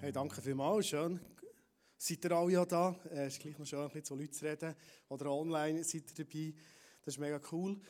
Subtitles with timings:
[0.00, 1.18] Hey, danke vielmals, schön.
[1.96, 2.94] Seid ihr alle ja da?
[3.06, 4.76] Es äh, ist gleich noch schön, ein bisschen zu Leuten zu reden.
[5.08, 6.54] Oder online seid ihr dabei.
[7.04, 7.80] Das ist mega cool.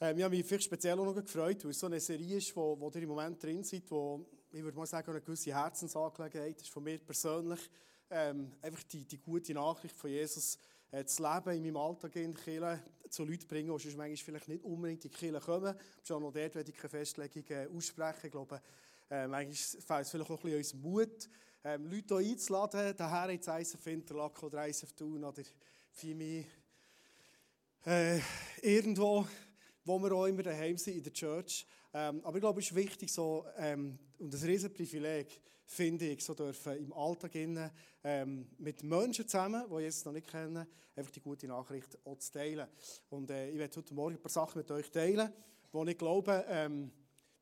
[0.00, 2.56] Ähm, ich habe mich vielleicht speziell auch noch gefreut, weil es so eine Serie ist,
[2.56, 6.58] wo, wo ihr im Moment drin seid, wo, ich würde mal sagen, eine gewisse Herzensangelegenheit
[6.58, 7.60] ist von mir persönlich.
[8.08, 10.58] Ähm, einfach die, die gute Nachricht von Jesus
[10.90, 14.48] äh, zu leben, in meinem Alltag in Kirche zu Leuten bringen, die sonst manchmal vielleicht
[14.48, 15.74] nicht unbedingt in die Kirche kommen.
[16.02, 18.24] Schon noch dort werde ich keine Festlegung äh, aussprechen.
[18.24, 18.62] Ich glaube,
[19.10, 21.28] äh, manchmal fehlt es vielleicht auch ein bisschen uns Mut,
[21.68, 25.42] ähm, Leute hier einzuladen, daher ins ISF Interlaken oder ISF Thun oder
[25.90, 26.46] Fimi,
[27.84, 28.20] äh,
[28.62, 29.26] irgendwo,
[29.84, 31.66] wo wir auch immer daheim sind, in der Church.
[31.92, 36.24] Ähm, aber ich glaube, es ist wichtig, so, ähm, und ein riesen Privileg, finde ich,
[36.24, 37.70] so dürfen im Alltag innen,
[38.02, 42.32] ähm, mit Menschen zusammen, die Jesus noch nicht kennen, einfach die gute Nachricht auch zu
[42.32, 42.66] teilen.
[43.10, 45.30] Und äh, ich werde heute Morgen ein paar Sachen mit euch teilen,
[45.70, 46.90] wo ich glaube, ähm,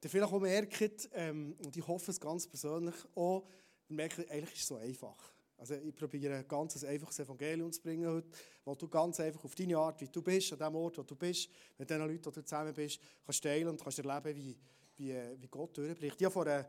[0.02, 3.46] ihr vielleicht auch merkt, ähm, und ich hoffe es ganz persönlich auch,
[3.88, 5.32] und merke, eigentlich ist es so einfach.
[5.58, 8.29] Also ich probiere ein ganz einfaches Evangelium zu bringen heute,
[8.65, 11.16] wo du ganz einfach auf deine Art, wie du bist, an dem Ort, wo du
[11.16, 11.48] bist,
[11.79, 14.57] mit den Leuten, die du zusammen bist, kannst teilen und kannst erleben, wie,
[14.98, 16.20] wie, wie Gott durchbricht.
[16.20, 16.64] Ich vor äh,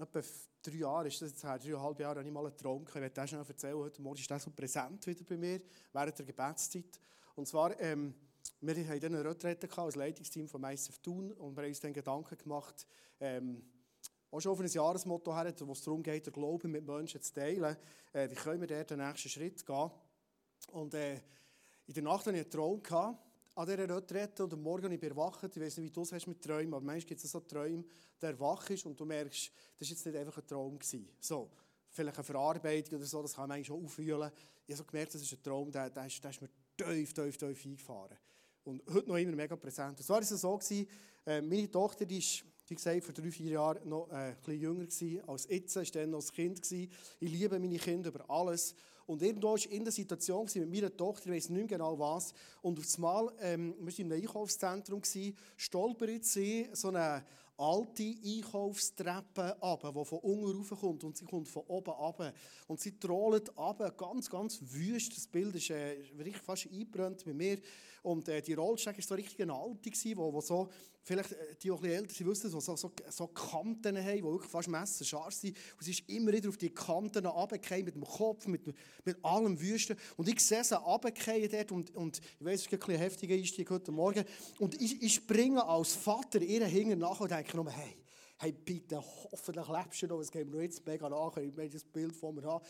[0.00, 0.22] etwa
[0.62, 2.96] drei Jahren, ist das jetzt her, dreieinhalb Jahre, habe ich mal einen Traum gehabt.
[2.96, 3.76] Ich werde das schnell erzählen.
[3.76, 5.60] Heute Morgen ist das so präsent wieder bei mir,
[5.92, 7.00] während der Gebetszeit.
[7.34, 8.14] Und zwar, ähm,
[8.60, 11.92] wir hatten dann eine Retrette als Leitungsteam von ISF Thun und wir haben uns dann
[11.92, 12.86] Gedanken gemacht,
[13.20, 13.62] ähm,
[14.34, 17.32] auch schon auf ein Jahresmotto her, wo es darum geht, den Glauben mit Menschen zu
[17.32, 17.76] teilen.
[18.12, 19.90] Äh, wie können wir dort den nächsten Schritt gehen?
[20.72, 21.14] Und äh,
[21.86, 23.18] in der Nacht hatte ich einen Traum gehabt,
[23.54, 25.44] an dieser Retrette und am Morgen ich erwacht.
[25.44, 27.84] Ich weiß nicht, wie du es hast mit Träumen, aber manchmal gibt es so Träume,
[28.20, 30.78] der wach ist und du merkst, das war jetzt nicht einfach ein Traum.
[30.80, 31.08] Gewesen.
[31.20, 31.50] So,
[31.90, 34.32] vielleicht eine Verarbeitung oder so, das kann man eigentlich schon auffühlen.
[34.66, 37.12] Ich habe so gemerkt, das ist ein Traum, der, der, ist, der ist mir tief,
[37.12, 38.18] tief, tief eingefahren.
[38.64, 40.00] Und heute noch immer mega präsent.
[40.00, 40.88] Und zwar war es so, gewesen,
[41.24, 44.60] äh, meine Tochter die ist wie gesagt, vor drei, vier Jahren noch äh, ein bisschen
[44.60, 46.62] jünger gewesen, als jetzt, war dann noch ein Kind.
[46.62, 46.90] Gewesen.
[47.20, 48.74] Ich liebe meine Kinder über alles.
[49.06, 52.32] Und irgendwo war ich in der Situation mit meiner Tochter, ich weiß nicht genau was,
[52.62, 55.02] und auf einmal, ähm, wir waren in einem Einkaufszentrum,
[55.56, 57.22] stolpert sie so eine
[57.56, 62.34] alte Einkaufstreppe ab, die von unten raufkommt und sie kommt von oben ab.
[62.66, 65.16] Und sie trollt ab, ganz, ganz wüst.
[65.16, 67.58] Das Bild ist äh, richtig fast eingebrannt bei mir.
[68.02, 70.68] Und äh, die Rollstrecke war so richtig eine alte, die wo, wo so
[71.04, 74.24] vielleicht äh, die, die ein älter sind, wissen, so, so, so, so Kanten haben, die
[74.24, 75.56] wirklich fast messerscharf sind.
[75.78, 78.62] Und sie ist immer wieder auf die Kanten runtergefallen, mit dem Kopf, mit,
[79.04, 79.96] mit allem Wüsten.
[80.16, 83.34] Und ich sehe sie runtergefallen dort und, und ich weiß, es ist ein bisschen heftiger
[83.34, 84.24] Einstieg heute Morgen.
[84.58, 87.96] Und ich, ich springe als Vater ihr hinten nach und denke nur, hey,
[88.38, 91.84] hey, bitte, hoffentlich lebst du noch, es geht mir jetzt mega nach, ich möchte das
[91.84, 92.64] Bild von mir haben.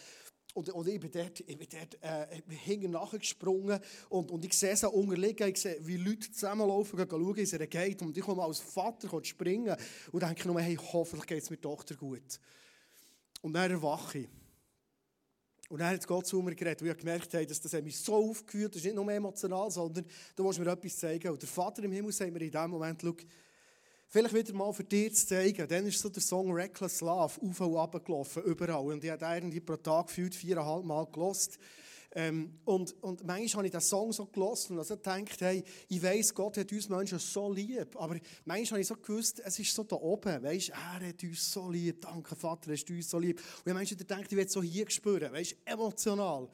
[0.54, 4.76] Und, und ich bin dort, ich bin dort äh, hinten nachgesprungen und, und ich sehe
[4.76, 8.02] sie unterliegen, ich sehe, wie Leute zusammenlaufen, gehen schauen, wie es ihnen geht.
[8.02, 9.76] Und ich komme als Vater springen
[10.12, 12.38] und denke nur, hey, hoffentlich geht es meiner Tochter gut.
[13.42, 14.28] Und dann erwache ich.
[15.70, 18.30] Und dann hat Gott zu mir geredet, weil ich gemerkt habe, dass das mich so
[18.30, 21.32] aufgeführt das ist nicht nur emotional, sondern du musst mir etwas zeigen.
[21.32, 23.16] Und der Vater im Himmel sagt mir in dem Moment, schau,
[24.14, 25.66] Vielleicht wieder mal für dich zu zeigen.
[25.66, 28.84] Dann ist so der Song Reckless Love auf und ab gelaufen, überall.
[28.84, 31.58] Und ich habe irgendwie pro Tag gefühlt viereinhalb Mal gelost.
[32.12, 36.00] Ähm, und, und manchmal habe ich diesen Song so gelassen und also gedacht, hey, ich
[36.00, 37.96] weiss, Gott hat uns Menschen so lieb.
[37.96, 38.14] Aber
[38.44, 41.68] manchmal habe ich so gewusst, es ist so da oben, weißt, er hat uns so
[41.68, 43.40] lieb, danke Vater, hast du uns so lieb.
[43.40, 46.48] Und ich manchmal gedacht, ich will so hier spüren, weißt, emotional.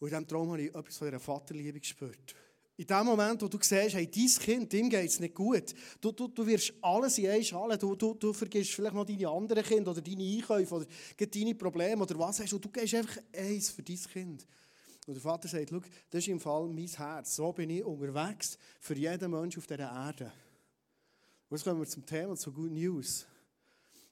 [0.00, 2.34] Und in diesem Traum habe ich etwas von dieser Vaterliebe gespürt.
[2.78, 6.12] In dem Moment, wo du siehst, hey, dein Kind, dem geht es nicht gut, du,
[6.12, 9.64] du, du wirst alles in eine Schale, du, du, du vergisst vielleicht noch deine anderen
[9.64, 10.86] Kinder oder deine Einkäufe oder
[11.18, 14.46] deine Probleme oder was hast du, du gehst einfach eins für dein Kind.
[15.08, 18.56] Und der Vater sagt, schau, das ist im Fall mein Herz, so bin ich unterwegs
[18.78, 20.32] für jeden Menschen auf dieser Erde.
[21.48, 23.26] Und jetzt kommen wir zum Thema, zu Good News.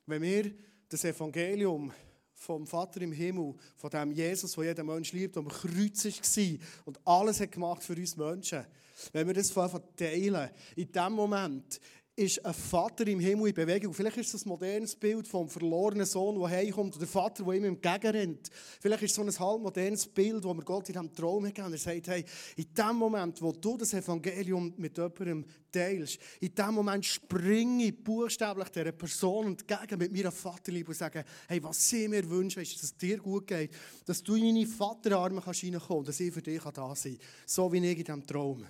[0.06, 0.52] Wenn wir
[0.88, 1.92] das Evangelium
[2.36, 6.58] vom Vater im Himmel, von dem Jesus, der jeden Mensch liebt, der am Kreuz war
[6.84, 8.64] und alles hat gemacht für uns Menschen.
[9.12, 11.80] Wenn wir das von teilen, in dem Moment
[12.16, 13.92] ist ein Vater im Himmel in Bewegung.
[13.92, 17.52] Vielleicht ist das ein modernes Bild vom verlorenen Sohn, der heimkommt, oder der Vater, der
[17.52, 18.48] ihm entgegenrennt.
[18.80, 21.72] Vielleicht ist es so ein halb modernes Bild, wo mir Gott in diesem Traum gegeben.
[21.72, 22.24] Er sagt, hey,
[22.56, 28.02] in dem Moment, wo du das Evangelium mit jemandem teilst, in dem Moment springe ich
[28.02, 32.76] buchstäblich dieser Person entgegen mit meiner Vaterliebe und sage, hey, was sie mir wünschen, ist,
[32.76, 33.72] dass es dir gut geht,
[34.06, 37.26] dass du in meine Vaterarme kannst reinkommen kannst, dass ich für dich da sein kann.
[37.44, 38.64] So wie ich in diesem Traum.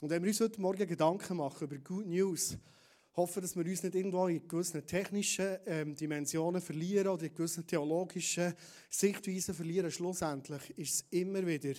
[0.00, 2.56] Und wenn wir uns heute Morgen Gedanken machen über Good News,
[3.16, 7.66] hoffen, dass wir uns nicht irgendwo in gewissen technischen ähm, Dimensionen verlieren oder in gewissen
[7.66, 8.54] theologischen
[8.88, 9.90] Sichtweisen verlieren.
[9.90, 11.74] Schlussendlich ist es immer wieder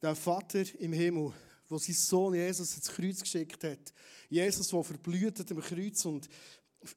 [0.00, 1.32] der Vater im Himmel,
[1.68, 3.92] der seinen Sohn Jesus ins Kreuz geschickt hat.
[4.30, 6.30] Jesus, der verblüht am Kreuz und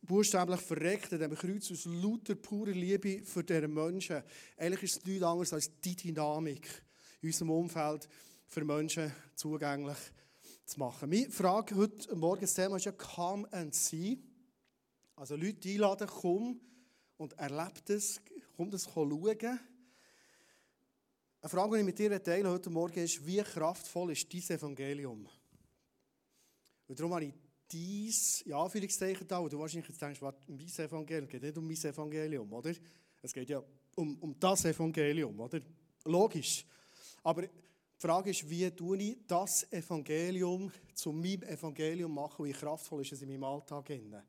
[0.04, 4.24] buchstäblich verreckt an diesem Kreuz aus lauter purer Liebe für diese Menschen.
[4.56, 6.66] Eigentlich ist es nichts anderes als die Dynamik
[7.22, 8.08] in unserem Umfeld
[8.48, 9.98] für Menschen zugänglich
[10.66, 11.10] zu machen.
[11.10, 14.18] Meine Frage heute Morgen, ist ja «Come and see».
[15.16, 16.60] Also Leute einladen, komm
[17.18, 18.20] und erlebt es,
[18.58, 19.38] komm das schauen.
[21.42, 25.30] Eine Frage, die ich mit dir teile heute Morgen ist, wie kraftvoll ist dieses Evangelium?
[26.88, 27.34] Und darum habe ich
[27.72, 31.68] dies, ja, Anführungszeichen da, wo du wahrscheinlich jetzt denkst, was, mein Evangelium, geht nicht um
[31.68, 32.74] mein Evangelium, oder?
[33.22, 33.64] Es geht ja
[33.96, 35.62] um, um das Evangelium, oder?
[36.04, 36.66] Logisch.
[37.24, 37.44] Aber
[38.06, 43.14] die Frage ist, wie tue ich das Evangelium zu meinem Evangelium machen, wie kraftvoll ist
[43.14, 43.90] es in meinem Alltag?
[43.90, 44.22] Innen?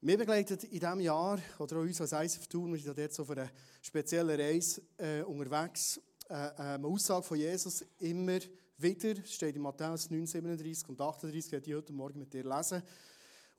[0.00, 3.22] Wir begleiten in diesem Jahr, oder auch uns als ISF Tour, wir sind dort so
[3.26, 3.50] für eine
[3.82, 6.00] spezielle Reise äh, unterwegs,
[6.30, 8.38] äh, äh, eine Aussage von Jesus immer
[8.78, 12.82] wieder, steht in Matthäus 9, 37 und 38, werde ich heute Morgen mit dir lesen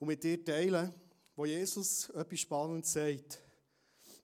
[0.00, 0.92] und mit dir teilen,
[1.36, 3.40] wo Jesus etwas Spannendes sagt.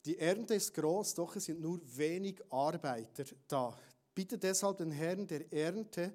[0.04, 3.78] Die Ernte ist groß, doch es sind nur wenig Arbeiter da.
[4.16, 6.14] Bitte deshalb den Herrn der Ernte,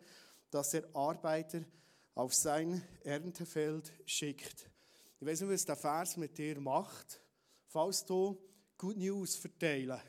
[0.50, 1.64] dass er Arbeiter
[2.16, 4.72] auf sein Erntefeld schickt.
[5.20, 7.22] Ich weiß nicht, was der Vers mit dir macht.
[7.68, 8.42] Falls du
[8.80, 10.02] Good News verteilen,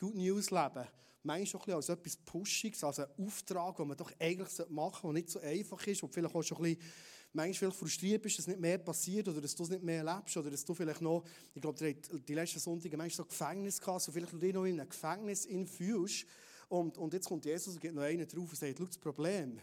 [0.00, 0.88] Good News leben,
[1.22, 5.02] meinst du ein als etwas Pushiges, als einen Auftrag, den man doch eigentlich machen sollte,
[5.02, 6.92] der nicht so einfach ist, und vielleicht auch schon ein bisschen
[7.34, 10.50] manchmal frustriert bist, dass nicht mehr passiert oder dass du es nicht mehr erlebst oder
[10.50, 14.32] dass du vielleicht noch, ich glaube, die letzten Sonntage manchmal so Gefängnis gehabt, so vielleicht
[14.32, 16.24] du dich noch in einem Gefängnis fühlst
[16.68, 19.60] und, und jetzt kommt Jesus und geht noch einen drauf und sagt, schau, das Problem,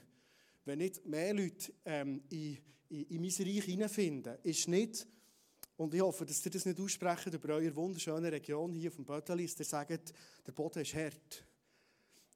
[0.65, 2.57] wenn nicht mehr Leute ähm, in,
[2.89, 5.07] in, in mein Reich hineinfinden, ist nicht,
[5.77, 9.05] und ich hoffe, dass ihr das nicht aussprechen über eure wunderschöne Region hier auf dem
[9.05, 10.13] Bödeli, dass ihr sagt,
[10.45, 11.43] der Boden ist hart.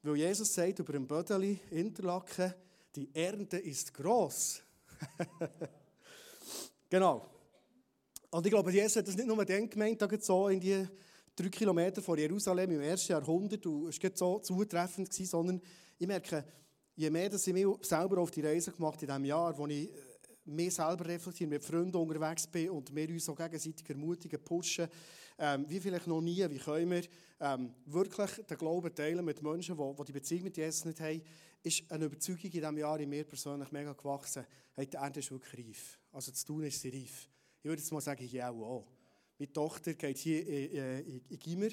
[0.01, 2.53] Weil Jesus sagt über den Bödeli, Interlaken,
[2.95, 4.61] die Ernte ist groß.
[6.89, 7.29] genau.
[8.31, 10.87] Und ich glaube, Jesus hat das nicht nur dann gemeint, so in die
[11.35, 15.61] drei Kilometer vor Jerusalem im ersten Jahrhundert, und es war so zutreffend, gewesen, sondern
[15.97, 16.45] ich merke,
[16.95, 19.89] je mehr dass ich mich selber auf die Reise gemacht in diesem Jahr, wo ich
[20.45, 24.87] mich selber reflektiere, mit Freunden unterwegs bin und wir uns so gegenseitig ermutigen, pushen,
[25.37, 27.03] ähm, wie vielleicht noch nie, wie können wir
[27.41, 31.21] ähm, wirklich den Glauben teilen mit Menschen, die, die die Beziehung mit Jesus nicht haben,
[31.61, 34.45] ist eine Überzeugung in diesem Jahr in mir persönlich mega gewachsen.
[34.73, 35.99] Hey, die Ernte ist wirklich reif.
[36.11, 37.27] Also zu tun ist sie reif.
[37.59, 38.85] Ich würde jetzt mal sagen, ich auch.
[39.37, 41.67] Meine Tochter geht hier in, in, in Gimmer,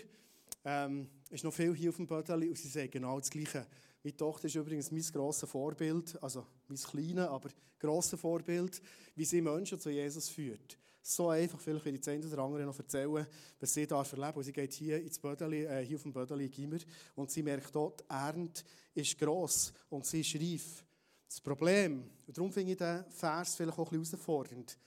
[0.64, 3.66] ähm, ist noch viel hier auf dem Bödeli und sie sagt genau das Gleiche.
[4.02, 8.82] Meine Tochter ist übrigens mein grosses Vorbild, also mein kleines, aber grosses Vorbild,
[9.14, 10.76] wie sie Menschen zu Jesus führt.
[11.04, 13.26] So einfach, vielleicht ich das eine oder andere noch erzählen,
[13.60, 14.38] was sie da erleben.
[14.38, 16.78] Und sie geht hier, ins Bödeli, äh, hier auf dem Bödeli Gimmer
[17.14, 18.62] und sie merkt dort, die Ernte
[18.94, 20.84] ist gross und sie ist reif.
[21.28, 24.78] Das Problem, und darum finde ich den Vers vielleicht auch ein bisschen herausfordernd,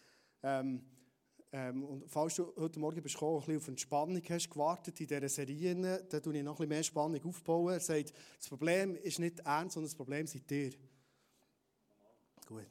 [0.43, 0.81] ähm,
[1.57, 5.07] ähm, und falls du heute Morgen bist gekommen, ein bisschen auf Entspannung hast gewartet in
[5.07, 7.75] dieser Serie, dann tue ich noch ein bisschen mehr Spannung aufbauen.
[7.75, 10.73] Er sagt, das Problem ist nicht ernst, sondern das Problem seid ihr.
[12.45, 12.65] Gut.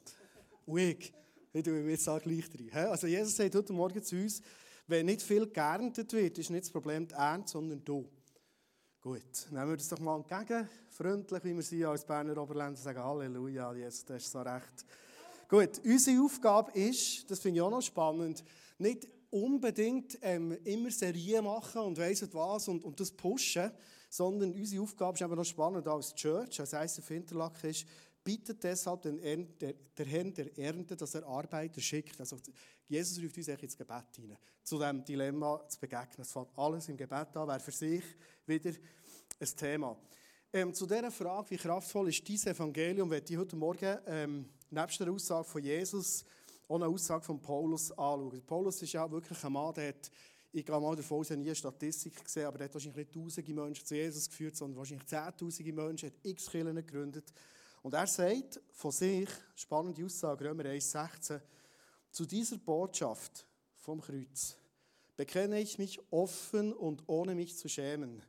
[0.67, 1.15] Ich,
[1.55, 2.45] ich tue mir jetzt auch gleich
[2.75, 2.89] rein.
[2.89, 4.43] Also Jesus sagt heute Morgen zu uns,
[4.87, 8.07] wenn nicht viel geerntet wird, ist nicht das Problem die Ernte, sondern du.
[9.01, 10.69] Gut, nehmen wir das doch mal entgegen.
[10.91, 14.85] Freundlich, wie wir sind als Berner Oberländer, sagen Halleluja, Jesus, das ist so recht.
[15.49, 18.45] Gut, unsere Aufgabe ist, das finde ich auch noch spannend,
[18.79, 23.70] nicht unbedingt ähm, immer Serien machen und weiss was und, und das pushen,
[24.08, 27.87] sondern unsere Aufgabe ist aber noch spannend als Church, als ICF Interlaken ist,
[28.22, 32.19] bittet deshalb den Ern der, Herrn der Ernte, dass er Arbeiter schickt.
[32.20, 32.39] Also
[32.87, 36.20] Jesus ruft uns ins Gebet hinein, zu diesem Dilemma zu begegnen.
[36.20, 38.05] Es fällt alles im Gebet an, wäre für sich
[38.46, 38.70] wieder
[39.41, 39.96] ein Thema.
[40.53, 45.01] Ähm, zu dieser Frage, wie kraftvoll ist dieses Evangelium, werde ich heute Morgen ähm, nebst
[45.01, 46.25] der Aussage von Jesus
[46.69, 48.43] auch eine Aussage von Paulus anschauen.
[48.47, 50.11] Paulus ist ja wirklich ein Mann, der hat,
[50.53, 53.53] ich gehe mal davon aus, nie eine Statistik gesehen, aber er hat wahrscheinlich nicht tausende
[53.53, 57.33] Menschen zu Jesus geführt, sondern wahrscheinlich zehntausende Menschen, hat x Kirchen gegründet.
[57.83, 61.41] Und er sagt von sich, spannende Aussage, Römer 1,16,
[62.11, 64.56] zu dieser Botschaft vom Kreuz
[65.17, 68.23] bekenne ich mich offen und ohne mich zu schämen.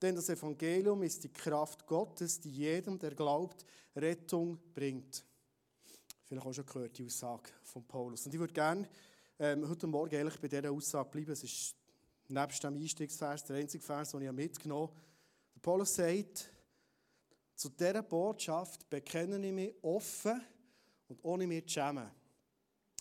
[0.00, 5.24] Denn das Evangelium ist die Kraft Gottes, die jedem, der glaubt, Rettung bringt
[6.32, 8.24] vielleicht auch schon gehört, die Aussage von Paulus.
[8.24, 8.88] Und ich würde gerne
[9.38, 11.32] ähm, heute Morgen ehrlich bei dieser Aussage bleiben.
[11.32, 11.76] Es ist
[12.28, 15.60] nebst dem Einstiegsvers der einzige Vers, den ich mitgenommen habe.
[15.60, 16.50] Paulus sagt,
[17.54, 20.40] zu dieser Botschaft bekenne ich mich offen
[21.08, 22.10] und ohne mich zu schämen.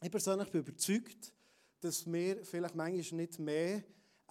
[0.02, 1.34] Ich persönlich bin überzeugt,
[1.80, 3.82] dass wir vielleicht manchmal nicht mehr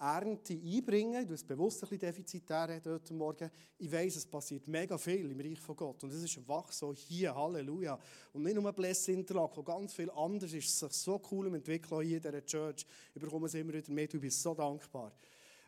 [0.01, 1.27] Ernte einbringen.
[1.27, 3.51] Du es bewusst ein bisschen defizitär heute Morgen.
[3.77, 6.03] Ich weiss, es passiert mega viel im Reich von Gott.
[6.03, 7.99] Und es ist wach so hier, Halleluja.
[8.33, 12.17] Und nicht nur Bless Interlaken, ganz viel anderes ist sich so cool im Entwickeln hier
[12.17, 12.85] in dieser Church.
[13.13, 15.13] Ich bekomme es immer wieder mit, du bist so dankbar.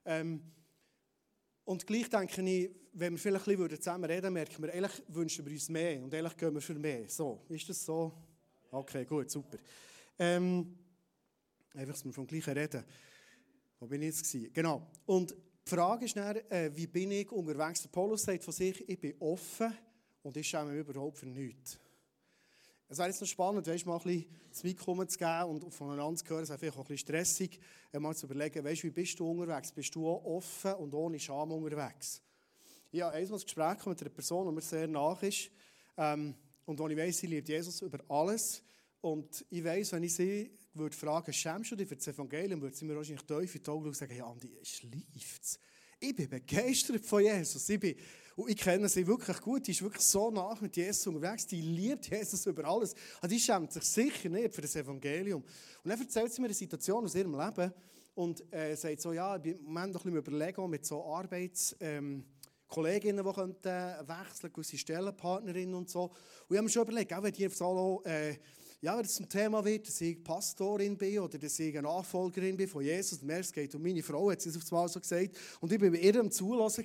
[0.03, 0.41] Ähm,
[1.65, 5.45] und gleich denke ich, wenn wir vielleicht ein bisschen zusammen reden merken wir, eigentlich wünschen
[5.45, 7.07] wir uns mehr und eigentlich gehen wir für mehr.
[7.07, 8.11] So, ist das so?
[8.71, 9.57] Okay, gut, super.
[10.17, 10.75] Ähm,
[11.73, 12.83] einfach, dass wir vom Gleichen reden.
[13.83, 14.53] Wo bin ich jetzt?
[14.53, 14.81] Genau.
[15.05, 17.81] Und die Frage ist dann, äh, wie bin ich unterwegs?
[17.81, 19.77] Der Paulus sagt von sich, ich bin offen
[20.21, 21.77] und ich schaue mir überhaupt für nichts.
[22.87, 26.15] Es wäre jetzt noch spannend, weißt, mal ein bisschen das Mikro zu geben und voneinander
[26.15, 26.43] zu hören.
[26.43, 27.59] Es wäre vielleicht auch ein bisschen stressig,
[27.91, 29.73] äh, mal zu überlegen, weißt, wie bist du unterwegs?
[29.73, 32.21] Bist du auch offen und ohne Scham unterwegs?
[32.89, 35.51] Ich habe einmal ein Gespräch mit einer Person, die mir sehr nach ist.
[35.97, 36.35] Ähm,
[36.65, 38.63] und wo ich weiss, sie liebt Jesus über alles.
[39.01, 42.75] Und ich weiss, wenn ich sie würde fragen, schämst du dich für das Evangelium, würde
[42.75, 45.59] sie mir wahrscheinlich tief in die Augen und sagen, ja, Andi, es schleift
[45.99, 47.69] Ich bin begeistert von Jesus.
[47.69, 47.95] Ich, bin,
[48.35, 49.67] und ich kenne sie wirklich gut.
[49.67, 51.45] Die ist wirklich so nach mit Jesus unterwegs.
[51.47, 52.95] Die liebt Jesus über alles.
[53.21, 55.43] Und die schämt sich sicher nicht für das Evangelium.
[55.83, 57.71] Und dann erzählt sie mir eine Situation aus ihrem Leben
[58.15, 61.03] und äh, sagt so, ja, ich bin im Moment noch ein bisschen überlegen mit so
[61.05, 61.75] Arbeits...
[61.79, 62.25] Ähm,
[62.73, 66.05] Kolleginnen, die könnten wechseln, gewisse Stellenpartnerinnen und so.
[66.05, 66.15] Und
[66.49, 68.35] ich habe mir schon überlegt, auch wenn die Salo, äh,
[68.83, 72.57] ja, wenn es zum Thema wird, dass ich Pastorin bin oder dass ich eine Nachfolgerin
[72.57, 74.99] bin von Jesus, und es geht um meine Frau, hat sie es auf einmal so
[74.99, 75.37] gesagt.
[75.61, 76.83] Und ich war bei ihr am Zulassen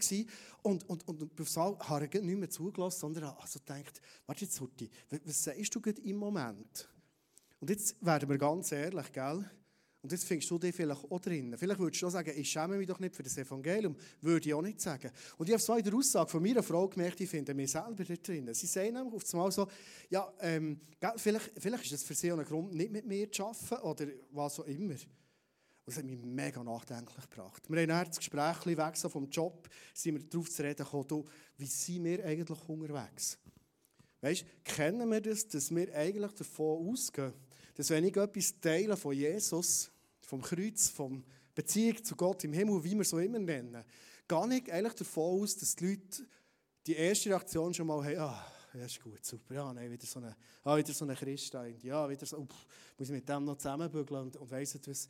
[0.62, 4.44] und, und, und, und auf einmal habe ich nicht mehr zugelassen, sondern also gedacht, warte
[4.44, 4.88] jetzt, Hurti,
[5.24, 6.88] was sagst du gerade im Moment?
[7.58, 9.44] Und jetzt werden wir ganz ehrlich, gell?
[10.08, 11.54] Und jetzt findest du dich vielleicht auch drin.
[11.58, 13.94] Vielleicht würdest du auch sagen, ich schäme mich doch nicht für das Evangelium.
[14.22, 15.10] Würde ich auch nicht sagen.
[15.36, 18.02] Und ich habe so in der Aussage von meiner Frau gemerkt, ich finde mich selber
[18.02, 18.48] da drin.
[18.54, 19.68] Sie sagen nämlich auf einmal so,
[20.08, 20.80] ja, ähm,
[21.16, 24.06] vielleicht, vielleicht ist das für sie auch ein Grund, nicht mit mir zu arbeiten oder
[24.30, 24.94] was auch immer.
[24.94, 25.00] Und
[25.84, 27.62] das hat mich mega nachdenklich gebracht.
[27.68, 31.28] Wir haben dann das Gespräch weg so vom Job, sind wir darauf zu reden gekommen,
[31.58, 33.36] wie sind wir eigentlich unterwegs?
[34.22, 37.34] Weißt, kennen wir das, dass wir eigentlich davon ausgehen,
[37.78, 39.92] dass wenn ich etwas teile von Jesus,
[40.28, 43.82] vom Kreuz, vom Beziehung zu Gott im Himmel, wie wir so immer nennen,
[44.28, 46.26] gehe ich eigentlich davon aus, dass die Leute
[46.86, 50.18] die erste Reaktion schon mal haben, ah, ja, ist gut, super, ja, nein, wieder so
[50.18, 51.16] eine, ah, so eine
[51.82, 52.66] ja, wieder so, pff,
[52.98, 55.08] muss ich mit dem noch zusammenbügeln und, und weiss nicht was.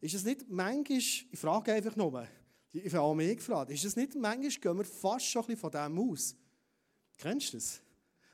[0.00, 2.26] Ist es nicht manchmal, ich frage einfach nur,
[2.72, 5.60] ich habe auch mich gefragt, ist es nicht manchmal, gehen wir fast schon ein bisschen
[5.60, 6.34] von dem aus?
[7.18, 7.82] Kennst du das?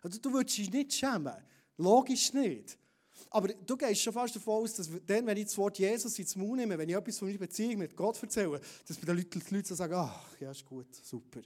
[0.03, 1.35] Also, du würdest dich nicht schämen.
[1.77, 2.79] Logisch nicht.
[3.31, 6.37] Aber du gehst schon fast davon aus, dass dann, wenn ich das Wort Jesus ins
[6.37, 9.55] Mund nehme, wenn ich etwas von meiner Beziehung mit Gott erzähle, dass bei den die
[9.55, 11.41] Leute sagen, ach, ja, ist gut, super.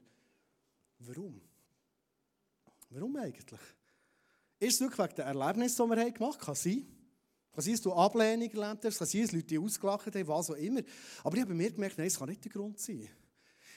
[0.98, 1.40] Warum?
[2.90, 3.60] Warum eigentlich?
[4.58, 6.46] Ist es wirklich wegen der Erlebnisse, die wir gemacht haben?
[6.46, 6.86] Kann sein.
[7.52, 10.54] Kann sein, dass du Ablehnung erlebt hast, kann sein, dass Leute ausgelacht haben, was auch
[10.54, 10.80] immer.
[11.24, 13.08] Aber ich habe mir gemerkt, nein, es kann nicht der Grund sein.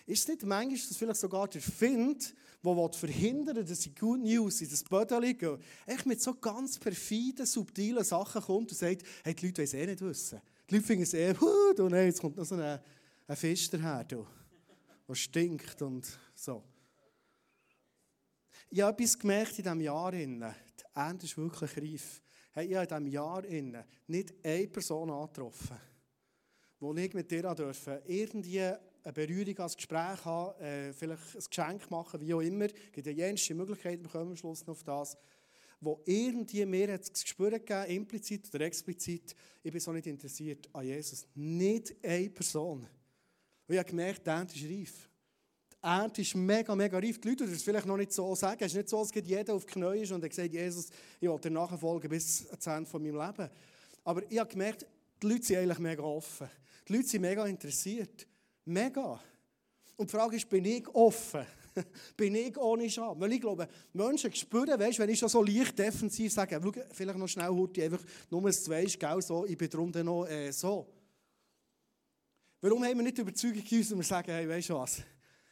[0.10, 4.22] Ist es nicht manchmal, dass vielleicht sogar der Find, der verhindern will, dass die Good
[4.22, 9.04] News in das Bödeli gehen, echt mit so ganz perfiden, subtilen Sachen kommt und sagt,
[9.24, 10.42] hey, die Leute wollen es eh nicht wissen.
[10.68, 12.80] Die Leute finden es eher, huh, du, nein, jetzt kommt noch so ein,
[13.28, 14.26] ein Fisch daher, der
[15.14, 16.64] stinkt und so.
[18.72, 20.12] Ich habe etwas gemerkt in diesem Jahr.
[20.12, 22.24] Die Ende ist wirklich reif.
[22.54, 23.44] Hey, ich habe in diesem Jahr
[24.08, 25.78] nicht eine Person angetroffen,
[26.80, 31.92] wo ich mit dir durfte, irgendwie eine Berührung als Gespräch haben, äh, vielleicht ein Geschenk
[31.92, 32.66] machen, wie auch immer.
[32.66, 35.18] Es gibt ja jenste Möglichkeiten, wir kommen am Schluss noch auf das.
[35.82, 40.86] Wo irgendwie mir das Gespür gegeben, implizit oder explizit, ich bin so nicht interessiert an
[40.86, 41.26] Jesus.
[41.36, 42.80] Nicht eine Person.
[42.80, 45.10] Und ich habe gemerkt, die Ernte ist reif.
[45.72, 47.22] Die Ernte ist mega, mega reif.
[47.22, 48.62] Die Leute würden es vielleicht noch nicht so sagen.
[48.62, 50.90] Es ist nicht so, als jeder auf die Knie ist und er sagt, Jesus,
[51.22, 53.50] ich will dir nachfolgen bis zum Ende von meinem Leben.
[54.04, 54.86] Aber ich habe gemerkt,
[55.22, 56.50] die Leute sind eigentlich mega offen.
[56.88, 58.28] Die Leute sind mega interessiert.
[58.66, 59.20] Mega.
[59.96, 61.46] Und die Frage ist, bin ich offen?
[62.18, 63.20] bin ich ohne Scham?
[63.20, 67.20] Weil ich glaube, Menschen spüren, weißt, wenn ich schon so leicht defensiv sage, schau, vielleicht
[67.20, 70.52] noch schnell, Hurti, einfach nur ein Zweist, gell, so, ich bin darum dann noch äh,
[70.52, 70.88] so.
[72.62, 75.02] Warum haben wir nicht die Überzeugung in uns, und wir sagen, hey, weißt du was?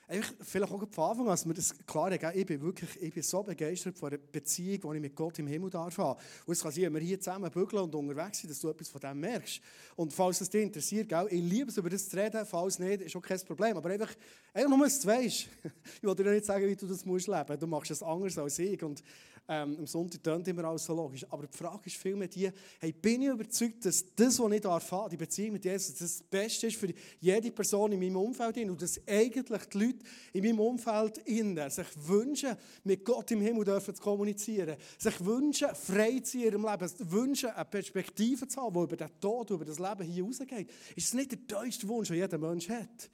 [0.10, 3.14] Einfach, vielleicht auch von Anfang an, dass mir das klar ist, ich bin wirklich ich
[3.14, 6.00] bin so begeistert von einer Beziehung, die ich mit Gott im Himmel darf.
[6.00, 8.88] Und es kann sein, wenn wir hier zusammen bügeln und unterwegs sind, dass du etwas
[8.88, 9.60] von dem merkst.
[9.98, 13.02] Und falls es dich interessiert, gell, ich liebe es, über das zu reden, falls nicht,
[13.02, 13.76] ist auch kein Problem.
[13.76, 14.14] Aber einfach,
[14.54, 15.50] einfach nur, dass du weißt.
[15.98, 17.60] Ich will dir nicht sagen, wie du das musst leben.
[17.60, 18.82] Du machst es anders als ich.
[18.84, 19.04] Und
[19.48, 21.26] ähm, am Sonntag tönt immer alles so logisch.
[21.30, 22.50] Aber die Frage ist vielmehr die,
[22.80, 26.24] hey, bin ich überzeugt, dass das, was ich da erfahre, die Beziehung mit Jesus, das,
[26.24, 30.00] Beste ist für jede Person in meinem Umfeld und dass eigentlich die Leute
[30.34, 36.20] in meinem Umfeld sich wünschen, mit Gott im Himmel dürfen zu kommunizieren, sich wünschen, frei
[36.20, 39.66] zu sein in ihrem Leben, wünschen, eine Perspektive zu haben, die über den Tod, über
[39.66, 40.70] das Leben hier rausgeht.
[40.96, 43.10] Ist das nicht der tiefste Wunsch, den jeder Mensch hat?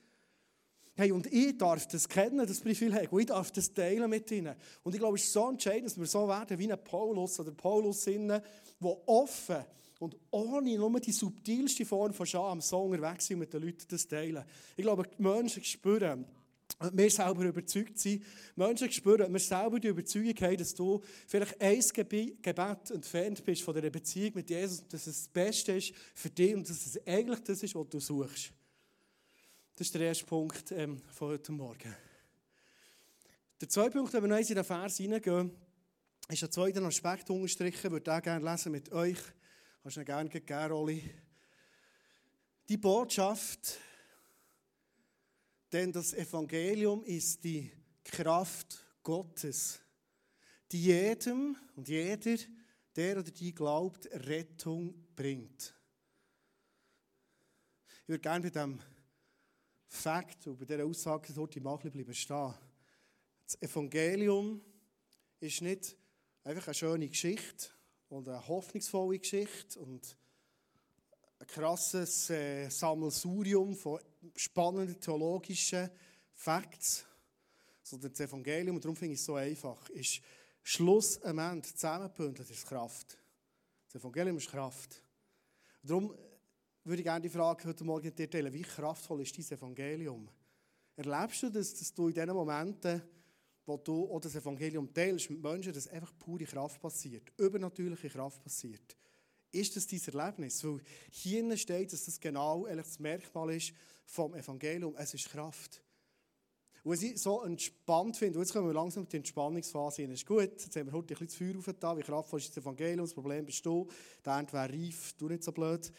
[0.96, 4.56] Hey, und ich darf das kennen, das Privileg, und ich darf das teilen mit ihnen.
[4.84, 7.52] Und ich glaube, es ist so entscheidend, dass wir so werden wie ein Paulus oder
[7.52, 8.44] Paulus, der
[9.08, 9.66] offen
[10.00, 14.08] und ohne nur die subtilste Form von Scham so unterwegs sind, mit den Leuten das
[14.08, 14.44] teilen.
[14.76, 16.26] Ich glaube, die Menschen spüren,
[16.92, 18.24] wir selber überzeugt sind.
[18.56, 23.74] Menschen spüren, wir selber die Überzeugung haben, dass du vielleicht ein Gebet entfernt bist von
[23.74, 27.40] der Beziehung mit Jesus dass es das Beste ist für dich und dass es eigentlich
[27.40, 28.52] das ist, was du suchst.
[29.76, 31.96] Das ist der erste Punkt ähm, von heute Morgen.
[33.60, 35.52] Der zweite Punkt, wenn wir noch in den Vers hineingehen,
[36.30, 37.88] ist ein zweiter Aspekt unterstrichen.
[37.88, 39.18] Ich würde auch gerne lesen mit euch.
[39.84, 41.12] Hast du ihn gerne gegeben, Oli?
[42.70, 43.80] Die Botschaft,
[45.72, 47.72] denn das Evangelium ist die
[48.04, 49.80] Kraft Gottes,
[50.72, 52.38] die jedem und jeder,
[52.96, 55.74] der oder die glaubt, Rettung bringt.
[58.04, 58.80] Ich würde gerne bei diesem
[59.96, 62.54] Fakt, und bei dieser Aussage sollte ich mal bleiben stehen.
[63.46, 64.60] Das Evangelium
[65.40, 65.96] ist nicht
[66.44, 67.68] einfach eine schöne Geschichte
[68.10, 70.18] und eine hoffnungsvolle Geschichte und
[71.38, 74.00] ein krasses äh, Sammelsurium von
[74.36, 75.92] spannenden theologischen
[76.34, 77.06] Facts,
[77.84, 80.22] sondern das Evangelium, und darum finde ich es so einfach, ist
[80.64, 83.18] Schluss am Ende zusammengebündelt ist Kraft.
[83.86, 85.04] Das Evangelium ist Kraft.
[85.84, 86.18] Darum
[86.84, 88.54] würde ich gerne die Frage heute Morgen dir teilen.
[88.54, 90.28] Wie kraftvoll ist dieses Evangelium?
[90.96, 93.02] Erlebst du das, dass du in den Momenten,
[93.66, 98.44] wo du auch das Evangelium teilst mit Menschen, dass einfach pure Kraft passiert, übernatürliche Kraft
[98.44, 98.98] passiert?
[99.52, 100.64] Ist das dein Erlebnis?
[100.64, 103.74] Weil hier steht, dass das genau das Merkmal ist
[104.06, 104.96] vom Evangelium.
[104.98, 105.82] Es ist Kraft.
[106.84, 110.12] Und was ich so entspannt finde, jetzt kommen wir langsam in die Entspannungsphase hin.
[110.12, 112.58] Ist gut, jetzt haben wir heute ein bisschen das Feuer aufgetan, wie kraftvoll ist das
[112.58, 113.88] Evangelium, das Problem bist du,
[114.26, 115.90] der Ernst wäre reif, du nicht so blöd.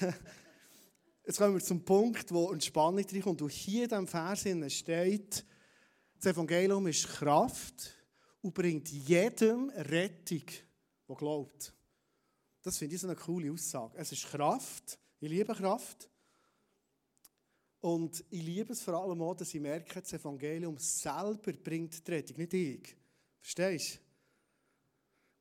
[1.26, 3.42] Jetzt kommen wir zum Punkt, wo Entspannung reinkommt.
[3.42, 5.44] Und hier in diesem Vers steht,
[6.16, 7.92] das Evangelium ist Kraft
[8.42, 10.46] und bringt jedem Rettung,
[11.08, 11.72] der glaubt.
[12.62, 13.96] Das finde ich so eine coole Aussage.
[13.98, 14.98] Es ist Kraft.
[15.20, 16.08] Ich liebe Kraft.
[17.80, 22.10] Und ich liebe es vor allem auch, dass ich merke, das Evangelium selber bringt die
[22.10, 22.96] Rettung, nicht ich.
[23.40, 24.03] Verstehst du?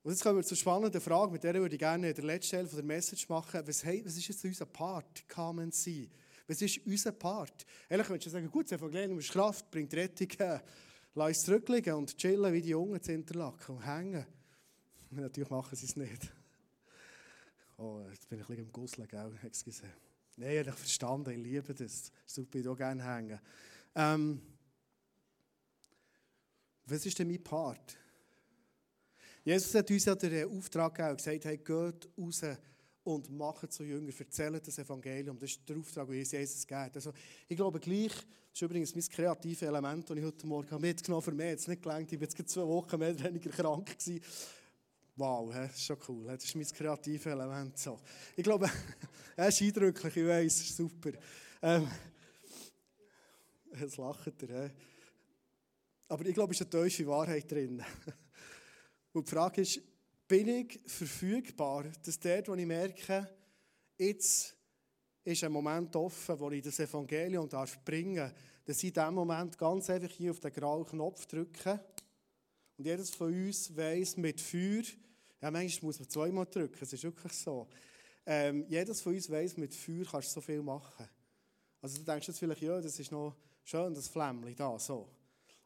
[0.04, 2.58] Und jetzt kommen wir zur spannenden Frage, mit der würde ich gerne in der letzten
[2.58, 3.62] Teil der Message machen.
[3.66, 5.28] Was, was ist jetzt unser Part?
[5.30, 6.10] Kamen Sie?
[6.46, 7.66] Was ist unser Part?
[7.88, 10.60] Ehrlich, wenn du sagen, gut, das Evangelium ist Kraft, bringt Rettung, äh,
[11.16, 14.26] lass es zurückliegen und chillen wie die Jungen zu Interlaken und hängen.
[15.12, 16.32] Natürlich machen sie es nicht.
[17.76, 19.32] Oh, jetzt bin ich ein bisschen am Gusseln, gell?
[19.42, 19.84] Excuse.
[20.38, 22.12] Nein, ich habe verstanden, ich liebe das.
[22.24, 23.40] Super, ich auch gerne hängen.
[23.96, 24.42] Ähm,
[26.86, 27.98] was ist denn mein Part?
[29.44, 32.42] Jesus hat uns ja den Auftrag gegeben und gesagt, hey, geht raus
[33.04, 35.38] und macht zu Jünger, erzählt das Evangelium.
[35.38, 36.96] Das ist der Auftrag, den Jesus gibt.
[36.96, 37.12] Also,
[37.48, 41.32] ich glaube gleich, das ist übrigens mein kreatives Element, das ich heute Morgen mitgenommen habe.
[41.32, 43.98] Für mich hat es nicht gelangt, ich war jetzt zwei Wochen mehr oder weniger krank.
[43.98, 44.22] Gewesen.
[45.16, 46.28] Wow, das ist schon cool.
[46.28, 47.78] Das ist mein kreatives Element.
[47.78, 48.00] So.
[48.36, 48.70] Ich glaube,
[49.36, 51.12] er ist eindrücklich, ich weiß, ist super.
[51.62, 51.88] Ähm,
[53.80, 54.72] jetzt lacht er.
[56.08, 57.84] Aber ich glaube, es ist eine tiefe Wahrheit drin.
[59.14, 59.80] Und die Frage ist,
[60.28, 63.30] bin ich verfügbar, dass dort, wo ich merke,
[63.98, 64.56] jetzt
[65.24, 68.34] ist ein Moment offen, wo ich das Evangelium darf bringen darf,
[68.66, 71.80] dass ich in diesem Moment ganz einfach hier auf den grauen Knopf drücke
[72.78, 74.84] und jedes von uns weiss, mit Feuer,
[75.42, 77.68] ja, manchmal muss man zweimal drücken, es ist wirklich so.
[78.26, 81.08] Ähm, jedes von uns weiss, mit Feuer kannst du so viel machen.
[81.82, 85.10] Also du denkst jetzt vielleicht, ja, das ist noch schön, das Flämmchen da, so.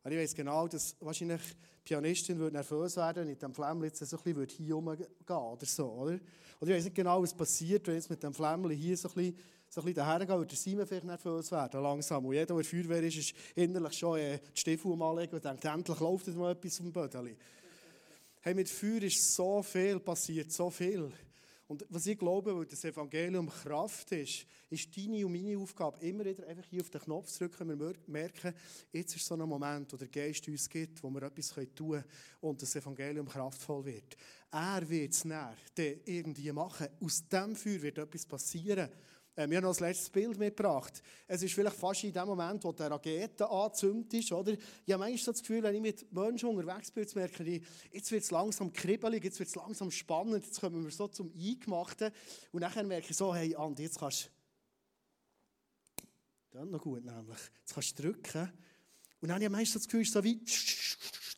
[0.08, 3.54] Aber ich weiss genau, dass wahrscheinlich die Pianistin würde nervös werden, wenn ich mit dem
[3.54, 6.18] Flämmchen jetzt so ein bisschen hier rumgehen oder so, oder?
[6.62, 9.10] Oder ich weiss nicht genau, was passiert, wenn ich jetzt mit dem Flämmchen hier so
[9.10, 12.26] ein bisschen, so ein bisschen dahergehe, würde der Simon vielleicht nervös werden, langsam.
[12.26, 16.00] Und jeder, der Feuerwehr ist, ist innerlich schon äh, die Stiefel umanlegen und denkt, endlich
[16.00, 17.36] läuft jetzt mal etwas dem Bödeli.
[18.40, 21.12] Hey, mit Feuer ist so viel passiert, so viel.
[21.68, 26.24] Und was ich glaube, weil das Evangelium Kraft ist, ist deine und meine Aufgabe, immer
[26.24, 27.78] wieder einfach hier auf den Knopf zu drücken.
[27.78, 28.54] Wir merken,
[28.94, 32.04] jetzt ist so ein Moment, wo der Geist uns gibt, wo wir etwas tun können
[32.40, 34.16] und das Evangelium kraftvoll wird.
[34.50, 35.58] Er wird es näher
[36.06, 36.88] irgendwie machen.
[37.02, 38.90] Aus dem Feuer wird etwas passieren.
[39.38, 41.02] Äh, wir haben noch das letzte Bild mitgebracht.
[41.28, 44.54] Es ist vielleicht fast in dem Moment, wo der Rakete angezündet ist, oder?
[44.54, 48.24] Ich habe manchmal das Gefühl, wenn ich mit Menschen unterwegs bin, merke ich, jetzt wird
[48.24, 52.12] es langsam kribbelig, jetzt wird es langsam spannend, jetzt kommen wir so zum Eingemachten.
[52.52, 54.38] Und nachher merke ich so, hey Andi, jetzt kannst du...
[56.58, 57.38] Dann noch gut nämlich.
[57.60, 58.52] Jetzt kannst du drücken.
[59.22, 60.42] Und dann habe ich meistens das Gefühl, so wie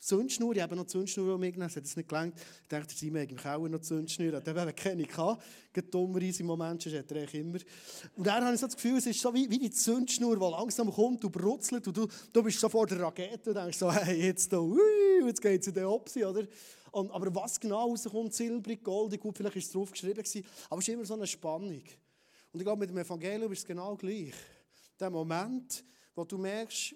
[0.10, 0.56] Zündschnur.
[0.56, 2.34] Ich habe noch Zündschnur mitgenommen, es hat es nicht gelangt.
[2.36, 4.34] Ich dachte, sie im Keller noch Zündschnur.
[4.34, 5.43] Hat eben keine gehabt.
[5.91, 7.60] Dummerweise im Moment, sonst hat er eigentlich immer.
[8.15, 10.41] Und dann habe ich so das Gefühl, es ist so wie, wie die Zündschnur, die
[10.41, 11.88] langsam kommt und brutzelt.
[11.88, 14.62] Und du, du bist so vor der Rakete und denkst so, hey, jetzt da,
[15.26, 16.45] jetzt geht es in den Opsi, oder?
[16.91, 20.80] Und, aber was genau rauskommt, silbrig, goldig, gut, vielleicht war es drauf geschrieben, gewesen, aber
[20.80, 21.84] es ist immer so eine Spannung.
[22.52, 24.34] Und ich glaube, mit dem Evangelium ist es genau gleich.
[25.00, 26.95] Der Moment, wo du merkst,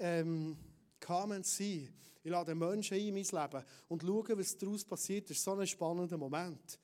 [0.00, 0.56] ähm,
[0.98, 1.88] kamen sie.
[2.22, 5.30] Ich lade Menschen ein in mein Leben und schaue, was daraus passiert.
[5.30, 6.78] Das ist so ein spannender Moment.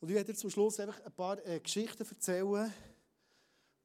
[0.00, 2.72] Und ich werde dir zum Schluss einfach ein paar äh, Geschichten erzählen,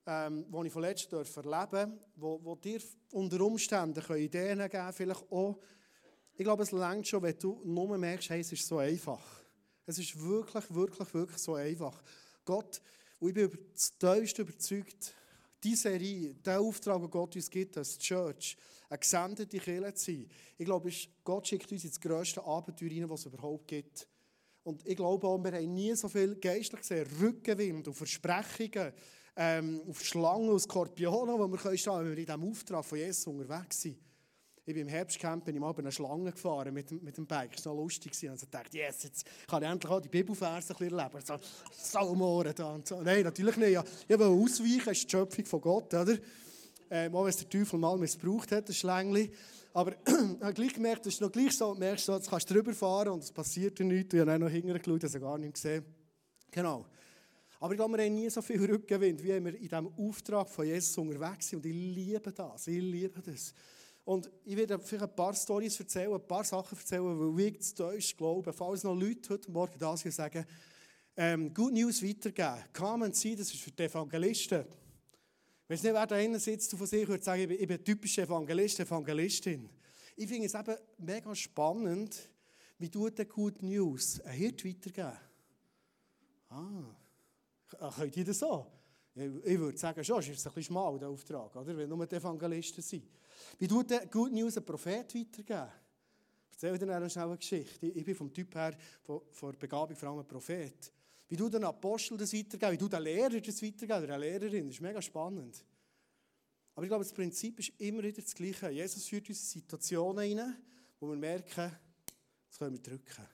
[0.06, 2.82] ähm, die ich von letztem erleben durfte, wo, wo dir
[3.14, 5.60] unter Umständen Ideen geben können, vielleicht auch.
[6.34, 9.24] Ich glaube, es längt schon, wenn du nur merkst, hey, es ist so einfach.
[9.86, 12.02] Es ist wirklich, wirklich, wirklich so einfach.
[12.46, 12.82] Gott,
[13.20, 13.52] und ich bin
[13.98, 15.14] tiefst überzeugt,
[15.64, 18.56] die Serie, der Auftrag, den Gott uns gibt als Church,
[18.90, 20.28] eine gesendete Kirche zu sein.
[20.58, 20.92] Ich glaube,
[21.24, 24.08] Gott schickt uns ins grösste Abenteuer rein, was es überhaupt gibt.
[24.64, 28.94] Und ich glaube auch, wir haben nie so viel geistlich gesehen, Rückenwind und Versprechungen,
[29.36, 32.98] ähm, auf Schlangen und Skorpionen, wo wir können stehen, wenn wir in diesem Auftrag von
[32.98, 33.98] Jesus unterwegs sind.
[34.66, 37.56] Ich bin im Herbstcamp bin ich mal bei einer Schlange gefahren mit, mit dem Bike.
[37.56, 38.12] Das war noch lustig.
[38.30, 41.26] Und ich dachte, yes, jetzt kann ich endlich auch die Bibelverse ein erleben.
[41.26, 41.40] So,
[41.72, 43.02] Salmoren da und so.
[43.02, 43.84] Nein, natürlich nicht.
[44.08, 45.94] Ich will ausweichen, das ist die Schöpfung von Gott.
[45.96, 46.18] Oder?
[46.90, 49.32] Ähm, auch wenn es der Teufel mal missbraucht hat, das Schlängli.
[49.74, 52.50] Aber ich habe gleich gemerkt, das ist noch gleich so, du merkst so, jetzt kannst
[52.50, 54.14] du drüber fahren und es passiert dir nichts.
[54.14, 55.86] Ich habe auch noch hinterher geschaut, habe gar nichts gesehen.
[56.52, 56.86] Genau.
[57.60, 60.66] Aber ich glaube, wir haben nie so viel Rückgewinn, wie wir in diesem Auftrag von
[60.66, 61.58] Jesus unterwegs sind.
[61.58, 63.54] Und ich liebe das, ich liebe das.
[64.06, 67.76] Und ich werde vielleicht ein paar Storys erzählen, ein paar Sachen erzählen, weil ich zu
[67.76, 70.46] Deutsch glaube, falls noch Leute heute Morgen da sind und sagen,
[71.16, 72.64] ähm, Good News weitergeben.
[72.74, 74.66] Come and see, das ist für die Evangelisten.
[75.70, 77.84] Wenn es nicht wer da hinten sitzt von sich würde sagen, ich bin, ich bin
[77.84, 79.70] typischer Evangelist, Evangelistin.
[80.16, 82.28] Ich finde es eben mega spannend,
[82.80, 85.16] wie tut der Good News ein Hirt weitergeben?
[86.50, 88.66] Ah, könnt ihr das so?
[89.14, 91.78] Ich würde sagen, schon, ist ein bisschen schmal, der Auftrag, oder?
[91.78, 93.08] wenn nur die Evangelisten sind.
[93.60, 95.70] Wie tut der Good News ein Prophet weitergeben?
[96.50, 97.86] Ich erzähle dir schnell eine Geschichte.
[97.86, 100.92] Ich bin vom Typ her, von, von Begabung vor allem ein Prophet.
[101.30, 104.66] Wie du den Apostel das weitergeben, wie du den Lehrer das weitergeben, oder eine Lehrerin,
[104.66, 105.64] das ist mega spannend.
[106.76, 108.70] Aber ich glaube, das Prinzip ist immer wieder das Gleiche.
[108.70, 110.58] Jesus führt uns in Situationen rein,
[111.00, 111.72] wo wir merken,
[112.48, 113.26] jetzt können wir drücken.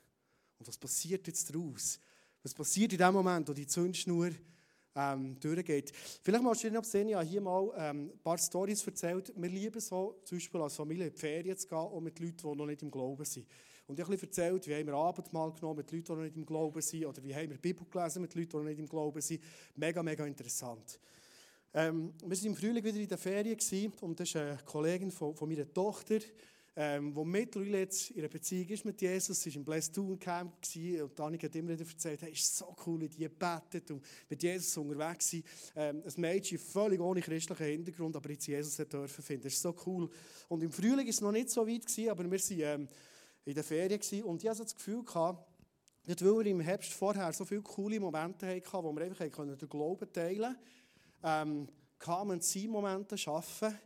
[0.60, 1.99] Und was passiert jetzt daraus?
[2.43, 4.31] Was passiert in dem Moment, wo die Zündschnur
[4.95, 5.91] ähm, durchgeht.
[6.21, 9.34] Vielleicht mal ich habe hier mal ähm, ein paar Storys erzählt.
[9.36, 12.38] Wir lieben so, zum Beispiel als Familie in die Ferien zu gehen, auch mit Leuten,
[12.38, 13.45] die noch nicht im Glauben sind.
[13.88, 16.45] Und ich habe erzählt, wie haben wir Abendmahl genommen mit Leuten, die noch nicht im
[16.45, 19.21] Glauben sind, oder wie haben wir Bibel gelesen mit Leuten, die noch nicht im Glauben
[19.21, 19.41] sind.
[19.76, 21.00] Mega, mega interessant.
[21.74, 25.12] Ähm, wir waren im Frühling wieder in der Ferien gewesen, und das ist eine Kollegin
[25.12, 26.19] von, von meiner Tochter,
[26.78, 30.19] ähm, wo mittlerweile jetzt in einer Beziehung ist mit Jesus, sie war im Blessed Town
[30.19, 34.04] Camp und Annika hat immer wieder erzählt, hey, ist so cool, wie die betet und
[34.30, 35.45] mit Jesus unterwegs sind.
[35.76, 39.43] Ähm, ein Mädchen völlig ohne christlichen Hintergrund, aber jetzt Jesus dürfen finden.
[39.43, 40.10] Das ist so cool.
[40.50, 42.88] Und im Frühling war es noch nicht so weit gewesen, aber wir waren ähm,
[43.45, 45.47] in der Ferien und ich hatte das Gefühl gehabt,
[46.05, 49.69] nicht weil wir im Herbst vorher so viele coole Momente hatten, wo wir einfach den
[49.69, 50.60] Glauben teilen konnten,
[51.23, 53.77] ähm, kamen sie Momente schaffen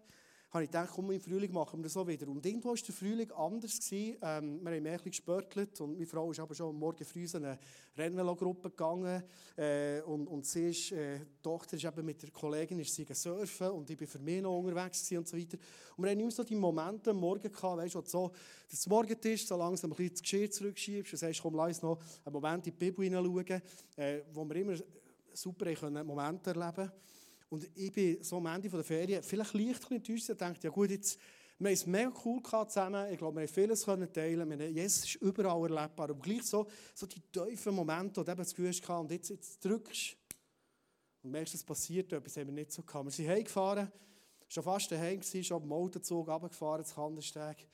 [0.51, 2.27] habe ich gedacht, komm, im Frühling machen wir das so wieder.
[2.27, 3.79] Und irgendwo war der Frühling anders.
[3.79, 4.17] Gewesen.
[4.21, 7.59] Ähm, wir haben mehr gespörtelt und meine Frau ist aber schon Morgen früh in eine
[7.95, 9.23] Rennvelo-Gruppe gegangen
[9.55, 13.05] äh, und, und sie ist, äh, die Tochter ist eben mit der Kollegin ist sie
[13.11, 15.57] surfen und ich war für mich noch unterwegs und so weiter.
[15.95, 18.31] Und wir haben immer so die Momente am Morgen gehabt, weißt du, so,
[18.69, 21.81] dass du Morgentisch so langsam ein bisschen das Geschirr zurückschiebst und sagst, komm, lass uns
[21.83, 23.61] noch einen Moment in die Bibel hineinschauen,
[23.97, 24.75] äh, wo wir immer
[25.31, 25.65] super
[26.03, 26.91] Momente erleben können.
[27.49, 30.91] Und ich bin so am Ende der Ferien vielleicht leicht enttäuscht und dachte, ja gut,
[30.91, 31.19] jetzt,
[31.57, 33.11] wir haben es mega cool zusammen.
[33.11, 34.51] Ich glaube, wir haben vieles können teilen.
[34.51, 36.11] Haben, Jesus ist überall erlebbar.
[36.11, 39.29] Aber gleich so, so die tiefen Momente, wo du eben das Gefühl hast, und jetzt,
[39.29, 40.15] jetzt drückst
[41.23, 43.05] und merkst, es passiert etwas, haben wir nicht so gehabt.
[43.05, 43.91] Wir sind heimgefahren,
[44.47, 47.67] schon fast daheim gewesen, schon am Autozug runtergefahren, zu Kandersteg.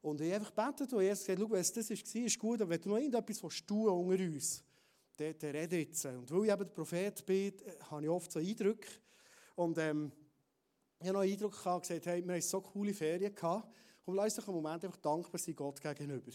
[0.00, 2.80] Und ich einfach gebetet und Jesus gesagt, schau, wenn das war, ist gut, aber wenn
[2.80, 4.64] du noch irgendetwas tun unter uns,
[5.16, 6.04] dann, dann rede jetzt.
[6.06, 7.52] Und weil ich eben der Prophet bin,
[7.90, 8.88] habe ich oft so Eindrücke,
[9.58, 10.12] und ähm,
[11.00, 13.68] ich habe noch einen Eindruck gehabt, gesagt, hey, wir haben so coole Ferien gehabt.
[14.04, 16.30] Und lass uns einen Moment einfach dankbar sein Gott gegenüber.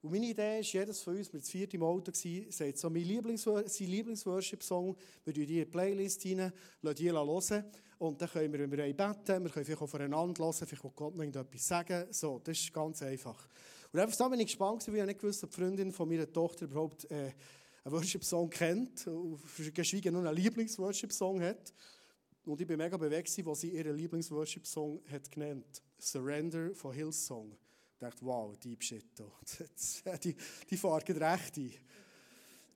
[0.00, 2.10] Und Und meine Idee ist, jedes von uns, mit viert im Auto
[2.48, 7.12] sagt so mein Lieblings sein Lieblingsworship-Song, wir tun die in die Playlist rein, lassen die
[7.12, 7.64] hören
[7.98, 11.14] und dann können wir, wenn wir beten, wir können vielleicht aufeinander hören, vielleicht will Gott
[11.14, 12.06] noch etwas sagen.
[12.10, 13.46] So, das ist ganz einfach.
[13.92, 16.30] Und einfach so bin ich gespannt, weil ich nicht gewusst ob die Freundin von meiner
[16.32, 17.32] Tochter überhaupt äh,
[17.84, 19.06] einen Worship-Song kennt,
[19.74, 21.74] geschweige noch einen Lieblings-Worship-Song hat.
[22.44, 25.82] Und ich bin mega bewegt, als sie ihren Lieblings-Worship-Song hat genannt.
[25.98, 27.52] Surrender von Hillsong.
[27.94, 29.06] Ich dachte, wow, Deep Shit.
[30.24, 30.36] die,
[30.68, 31.72] die fahren recht ein.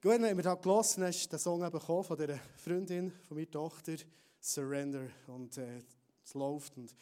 [0.01, 3.37] Gut, dann haben wir da gelassen, dann ist der Song eben von dieser Freundin von
[3.37, 3.97] meiner Tochter,
[4.41, 5.09] Surrender.
[5.27, 5.83] Und äh,
[6.25, 6.77] es läuft.
[6.77, 6.95] Und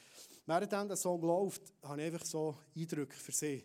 [0.46, 3.62] während der Song läuft, habe ich einfach so Eindrücke für sie.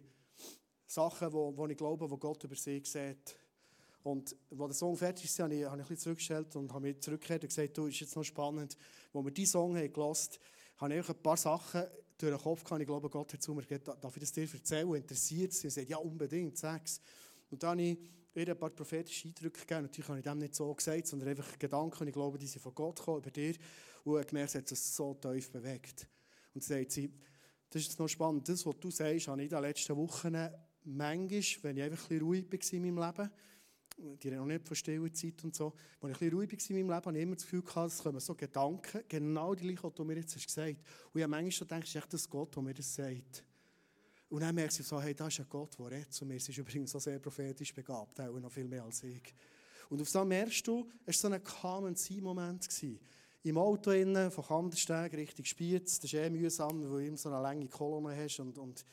[0.86, 3.36] Sachen, wo ich glaube, wo Gott über sie sieht.
[4.04, 7.00] Und als der Song fertig ist, habe ich, habe ich ein zurückgestellt und habe mich
[7.00, 8.76] zurückgekehrt und gesagt, du, ist jetzt noch spannend.
[9.14, 10.40] Als wir diesen Song haben gehört
[10.78, 11.84] habe ich ein paar Sachen
[12.18, 12.82] durch den Kopf gehabt.
[12.82, 14.96] Ich glaube, Gott hat zu mir gesagt, darf ich das dir erzählen?
[14.96, 15.64] Interessiert es?
[15.64, 17.00] Ich sagte, ja, unbedingt, sag's.
[17.52, 17.98] Und dann habe ich
[18.34, 19.84] ihr ein paar prophetische Eindrücke gegeben.
[19.84, 22.08] Natürlich habe ich dem nicht so gesagt, sondern einfach Gedanken.
[22.08, 23.54] Ich glaube, die sind von Gott gekommen, über dir.
[24.04, 26.08] Und gemerkt, hat es so tief bewegt.
[26.54, 27.14] Und sagt sie,
[27.70, 28.48] das ist jetzt noch spannend.
[28.50, 30.36] Das, was du sagst, habe ich in den letzten Wochen
[30.84, 33.32] manchmal, wenn ich einfach ein bisschen ruhig war in meinem Leben,
[34.02, 36.76] die reden auch nicht von Stillezeit und so, als ich ein bisschen ruhig war in
[36.76, 39.90] meinem Leben, habe ich immer das Gefühl gehabt, es kommen so Gedanken, genau die gleichen,
[39.90, 41.06] die du mir jetzt hast gesagt hast.
[41.14, 43.44] Und ich habe manchmal gedacht, es ist echt das Gott, der mir das sagt.
[44.30, 46.36] Und dann merkst du so, hey, da ist ein Gott, der redet zu mir.
[46.36, 49.34] Es ist übrigens auch sehr prophetisch begabt, auch noch viel mehr als ich.
[49.90, 52.68] Und auf so merkst du, es war so ein Come and Moment.
[53.44, 57.30] Im Auto innen, von Kandersteg Richtung Spiez, das ist eh mühsam, weil du immer so
[57.30, 58.86] eine lange Kolonne hast und, und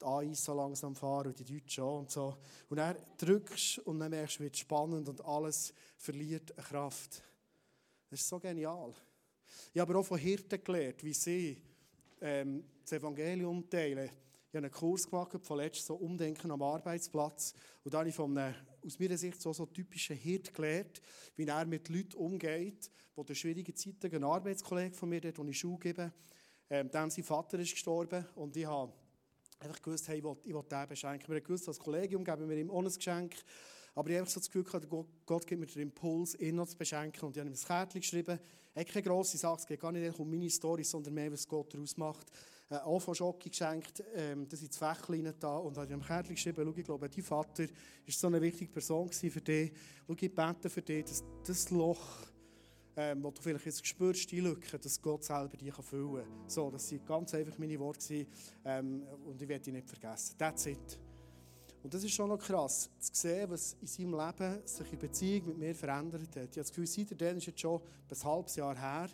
[0.00, 2.36] die AIs so langsam fahren und die Deutschen auch und so.
[2.68, 7.22] Und dann drückst und dann merkst du, wird spannend und alles verliert Kraft.
[8.10, 8.94] Das ist so genial.
[9.72, 11.62] Ich habe aber auch von Hirten gelernt, wie sie
[12.20, 14.10] ähm, das Evangelium teilen.
[14.48, 17.52] Ich habe einen Kurs gemacht, von letztem so Umdenken am Arbeitsplatz.
[17.84, 18.54] Und da habe ich von einem,
[18.84, 21.02] aus meiner Sicht so, so typischen Hirt gelernt,
[21.36, 25.44] wie er mit Leuten umgeht, die in schwierigen Zeiten, ein Arbeitskollege von mir, dort, wo
[25.44, 26.12] ich Schule gebe,
[26.70, 28.92] ähm, dem sein Vater ist gestorben und ich habe
[29.58, 31.28] einfach gewusst, hey, ich will, ich will den beschenken.
[31.28, 33.34] Wir haben gewusst, als Kollegium geben wir ihm ohne Geschenk.
[33.94, 34.88] Aber ich habe so das Gefühl gehabt,
[35.24, 37.24] Gott gibt mir den Impuls, ihn noch zu beschenken.
[37.24, 38.38] Und ich habe ihm ein Kärtchen geschrieben.
[38.74, 41.72] Hat keine grosse Sache, es geht gar nicht um meine Story, sondern mehr, was Gott
[41.72, 42.26] daraus macht.
[42.68, 45.56] Äh, auch von Schocke geschenkt, ähm, das sind die Fächlein da.
[45.56, 47.68] Und habe ihm ein Kärtchen geschrieben, schau, ich glaube, dein Vater war
[48.06, 49.72] so eine wichtige Person für dich.
[50.06, 52.26] Schau, ich bete für dich, dass das Loch
[52.96, 56.48] ähm, wo du vielleicht jetzt spürst, die Lücke, dass Gott selber die füllen kann.
[56.48, 58.26] So, das sind ganz einfach meine Worte
[58.64, 60.36] ähm, und ich werde die nicht vergessen.
[60.38, 60.98] That's it.
[61.82, 65.46] Und das ist schon noch krass, zu sehen, was in seinem Leben sich in Beziehung
[65.46, 66.36] mit mir verändert hat.
[66.36, 67.80] Ich habe das Gefühl, seitdem ist jetzt schon
[68.10, 69.08] ein halbes Jahr her,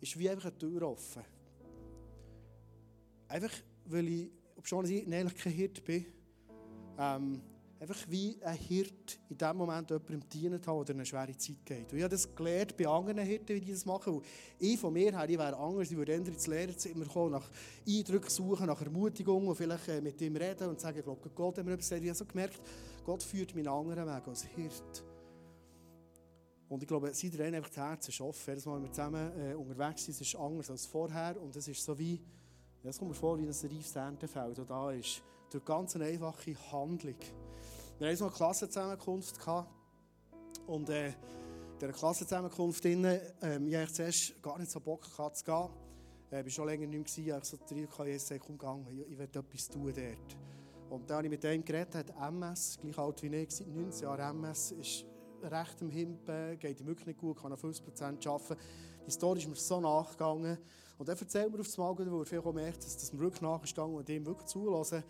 [0.00, 1.22] ist wie einfach eine Tür offen.
[3.28, 3.52] Einfach,
[3.86, 6.06] weil ich, ob schon ich ehrlich kein Hirt bin,
[6.98, 7.42] ähm,
[7.84, 11.92] einfach wie ein Hirt in dem Moment jemandem dienen hat, der eine schwere Zeit geht.
[11.92, 14.14] Und ich habe das gelernt bei anderen Hirten, wie die das machen.
[14.14, 14.24] Und
[14.58, 17.50] ich von mir her, ich wäre anders, ich würde ins Lehrerzimmer kommen, nach
[17.86, 21.58] Eindrücken suchen, nach Ermutigung und vielleicht äh, mit ihm reden und sagen, ich glaube, Gott
[21.58, 22.02] hat mir etwas gesagt.
[22.02, 22.60] Ich habe so gemerkt,
[23.04, 25.04] Gott führt mich einen anderen Weg als Hirt.
[26.68, 28.64] Und ich glaube, seitdem einfach das Herz ist offen.
[28.64, 31.40] Wenn wir zusammen äh, unterwegs sind, ist es anders als vorher.
[31.40, 32.20] Und es ist so wie,
[32.82, 35.22] ja, es kommt mir vor, wie ein reifes Erntefeld, das da ist.
[35.50, 37.14] Durch ganz eine einfache Handlung.
[37.96, 39.36] Wir hatten eine Klassenzusammenkunft.
[40.66, 41.14] Und äh, in
[41.80, 45.68] dieser Klassenzusammenkunft, ähm, ich hatte zuerst gar nicht so Bock gehabt, zu gehen.
[46.32, 47.38] Äh, ich war schon länger nicht mehr.
[47.38, 50.36] Ich so drei KS komm, gang, ich, ich will etwas tun dort.
[50.90, 54.02] Und dann habe ich mit ihm geredet, hat MS, gleich alt wie ich, seit 19
[54.02, 55.04] Jahren MS, ist
[55.44, 58.60] recht im Himpen, geht ihm wirklich nicht gut, kann auf 50% arbeiten.
[59.06, 60.58] Die Story ist mir so nachgegangen.
[60.98, 63.42] Und er erzählt mir auf das Mal, wo er viel merkt, dass, dass mir wirklich
[63.42, 65.04] nachgegangen und ihm wirklich zulassen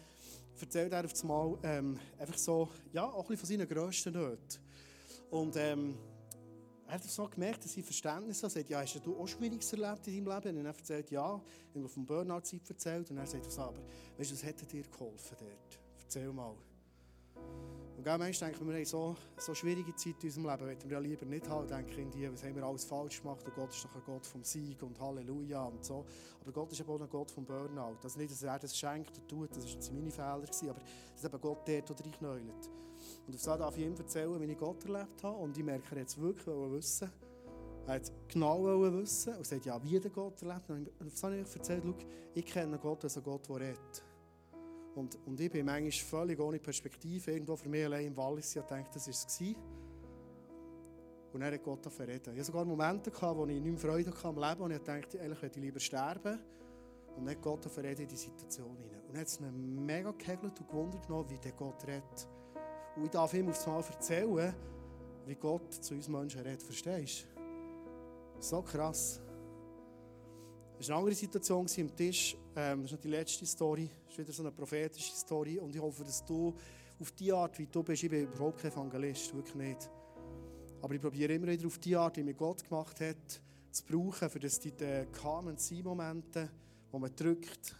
[0.60, 4.58] erzählt er auf einmal ähm, einfach so, ja, auch ein bisschen von seinen grössten Nöten.
[5.30, 5.96] Und ähm,
[6.86, 8.52] er hat so gemerkt, dass ich Verständnis habe.
[8.52, 10.58] Er sagt, ja, hast du auch Schwieriges erlebt in deinem Leben?
[10.58, 11.40] Und er erzählt, ja.
[11.70, 13.10] Ich habe vom Burnout-Zeit erzählt.
[13.10, 13.78] Und er sagt, aber
[14.18, 15.80] weißt du, was hätte dir geholfen dort?
[16.02, 16.54] Erzähl mal.
[17.96, 21.26] Und manchmal denken wir, so, so schwierige Zeit in unserem Leben wollen wir ja lieber
[21.26, 21.68] nicht haben.
[21.68, 24.42] Denken die, was haben wir alles falsch gemacht und Gott ist doch ein Gott vom
[24.42, 26.04] Sieg und Halleluja und so.
[26.40, 27.98] Aber Gott ist eben auch ein Gott vom Burnout.
[28.02, 30.80] Also nicht, dass er das schenkt und tut, das waren meine Fehler, gewesen, aber
[31.14, 32.70] dass eben Gott dort oder reinknäult.
[33.26, 35.38] Und auf das darf ich ihm erzählen, wie ich Gott erlebt habe.
[35.38, 37.10] Und ich merke, er jetzt wirklich wissen.
[37.86, 40.68] Er hat genau wissen und sagt, ja, wie der Gott erlebt.
[40.70, 41.84] Und auf das habe ich erzählt,
[42.34, 44.04] ich kenne Gott als ein Gott, der redet.
[44.94, 48.54] Und, und ich bin manchmal völlig ohne Perspektive irgendwo für mich allein im Wallis.
[48.54, 49.56] Ich dachte, das war es.
[51.32, 52.32] Und dann hat Gott verreden.
[52.32, 54.78] Ich hatte sogar Momente, gehabt, wo ich nicht mehr Freude hatte am Leben und ich
[54.78, 56.38] dachte, eigentlich hätte ich lieber sterben.
[57.16, 59.02] Und dann Gott verredet in die Situation hinein.
[59.06, 62.28] Und dann hat es ihn mega gehegelt und gewundert wie der Gott redet.
[62.96, 64.54] Und ich darf ihm aufs Mal erzählen,
[65.26, 66.62] wie Gott zu uns Menschen redet.
[66.62, 68.40] Verstehst du?
[68.40, 69.20] So krass.
[70.84, 72.36] Es war eine andere Situation am Tisch.
[72.54, 73.88] Ähm, das ist die letzte Story.
[74.04, 75.58] Das ist wieder so eine prophetische Story.
[75.58, 76.54] Und ich hoffe, dass du
[77.00, 79.88] auf die Art, wie du bist, ich bin überhaupt kein Evangelist, wirklich nicht.
[80.82, 84.28] Aber ich probiere immer wieder auf die Art, wie mir Gott gemacht hat, zu brauchen,
[84.28, 84.72] für das die
[85.10, 86.50] kamen Momente,
[86.92, 87.74] wo man drückt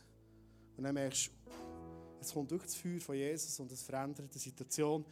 [0.79, 1.31] und dann merkst du,
[2.23, 5.05] es kommt durch das Feuer von Jesus und es verändert die Situation.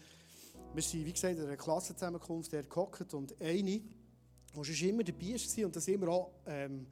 [0.73, 3.83] Wir sind, wie gesagt, in einer Klassenzusammenkunft der gehockt und eine,
[4.55, 6.87] die schon immer dabei war und das immer auch ähm,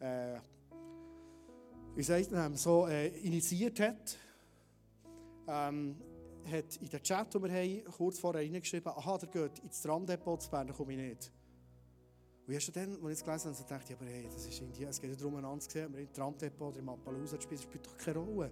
[0.00, 0.38] äh,
[1.94, 4.16] wie sagt man, so äh, initiiert hat,
[5.48, 5.96] ähm,
[6.50, 10.42] hat in den Chat, den wir haben, kurz vorher reingeschrieben, aha, der geht ins Tramdepot
[10.42, 11.32] zu Bern, komme ich nicht.
[12.46, 14.60] Und ich dann, als ich es gelesen habe, so dachte ich, aber hey, das ist
[14.60, 17.40] Indien, es geht ja darum, einander zu sehen, ob wir im Tramdepot oder im Appaloosa
[17.40, 18.50] spielen, das spielt doch keine Rolle.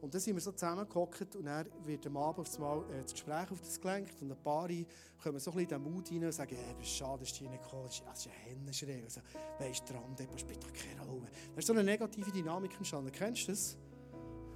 [0.00, 3.50] Und dann sind wir so zusammengehockt und dann wird am Abend einmal äh, das Gespräch
[3.50, 6.32] auf das gelenkt und ein paar kommen so ein bisschen in den Mut rein und
[6.32, 8.02] sagen, hey, das ist schade, dass hier nicht gekommen bist.
[8.06, 9.04] Das ist ein Hennenschräg.
[9.04, 9.20] Also,
[9.58, 11.26] weisst du, Tramdepot spielt doch keine Rolle.
[11.52, 13.10] Da ist so eine negative Dynamik entstanden.
[13.10, 13.76] Kennst du das?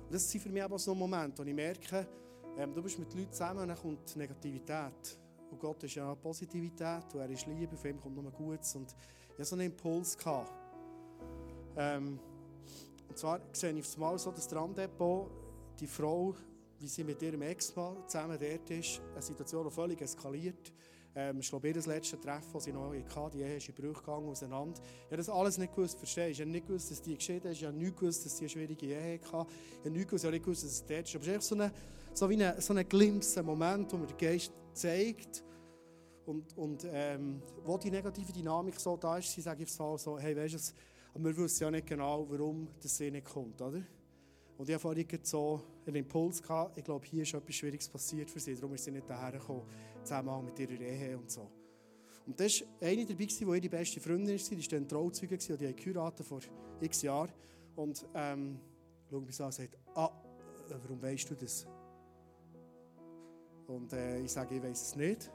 [0.05, 2.07] Und das sind für mich aber so Momente, wo ich merke,
[2.57, 5.18] ähm, du bist mit Leuten zusammen und dann kommt Negativität.
[5.50, 8.76] Und Gott ist ja Positivität und er ist Liebe, auf ihm kommt nur Gutes.
[8.76, 8.94] Und
[9.28, 10.16] ich hatte so einen Impuls.
[10.16, 10.52] Gehabt.
[11.76, 12.20] Ähm,
[13.12, 15.31] und zwar sehe ich mal so das Tramdepot,
[15.79, 16.35] die Frau,
[16.79, 20.72] wie sie mit ihrem Ex-Mann zusammen dort ist, eine Situation, die völlig eskaliert.
[21.14, 24.01] Ähm, ich glaube, ihr letztes Treffen, das sie noch hatte, die Ehe ist in Brüche
[24.01, 24.81] gegangen, auseinander.
[24.81, 26.31] Ich habe das alles nicht gewusst, verstehst du?
[26.31, 28.48] Ich habe nicht gewusst, dass die geschieden ist, ich habe nicht gewusst, dass sie eine
[28.48, 29.27] schwierige Ehe hatte.
[29.27, 31.14] Ich habe nicht gewusst, ich nicht gewusst dass es dort ist.
[31.14, 31.72] Aber es ist einfach so, eine,
[32.14, 35.44] so wie ein, so Glimpse, ein Moment, wo mir der Geist zeigt,
[36.25, 40.55] und, und ähm, wo die negative Dynamik so da ist, sie sagen so, hey, weißt
[40.55, 40.59] du,
[41.14, 43.83] aber wir wissen ja nicht genau, warum das nicht kommt, oder?
[44.59, 48.31] Und ich hatte vorhin so einen Impuls gehabt, ich glaube, hier ist etwas Schwieriges passiert
[48.31, 49.62] für sie, darum ist sie nicht daher gekommen,
[50.03, 51.51] zusammen mit ihrer Ehe und so.
[52.27, 55.66] Und das war eine dabei, die ihre beste Freundin war, die war dann Trauzeuge die
[55.66, 56.40] haben geheiratet vor
[56.81, 57.33] x Jahren.
[57.75, 58.61] Und ähm,
[59.11, 60.11] schaut mich an und sagt, ah,
[60.68, 61.66] warum weißt du das?
[63.66, 65.31] Und äh, ich sage, ich weiß es nicht.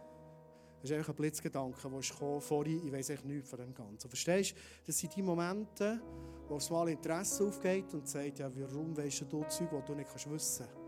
[0.88, 4.08] Das ist einfach ein Blitzgedanke, der ist vorhin, ich weiß nichts von dem Ganzen.
[4.08, 4.56] Verstehst du?
[4.86, 6.00] Das sind die Momente,
[6.48, 10.10] wo es mal Interesse aufgeht und sagt, ja, warum weißt du Zeug, die du nicht
[10.10, 10.88] kannst wissen kannst.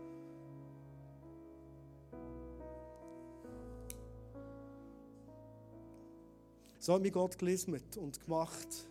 [6.78, 8.88] So hat mich Gott gelismet und gemacht.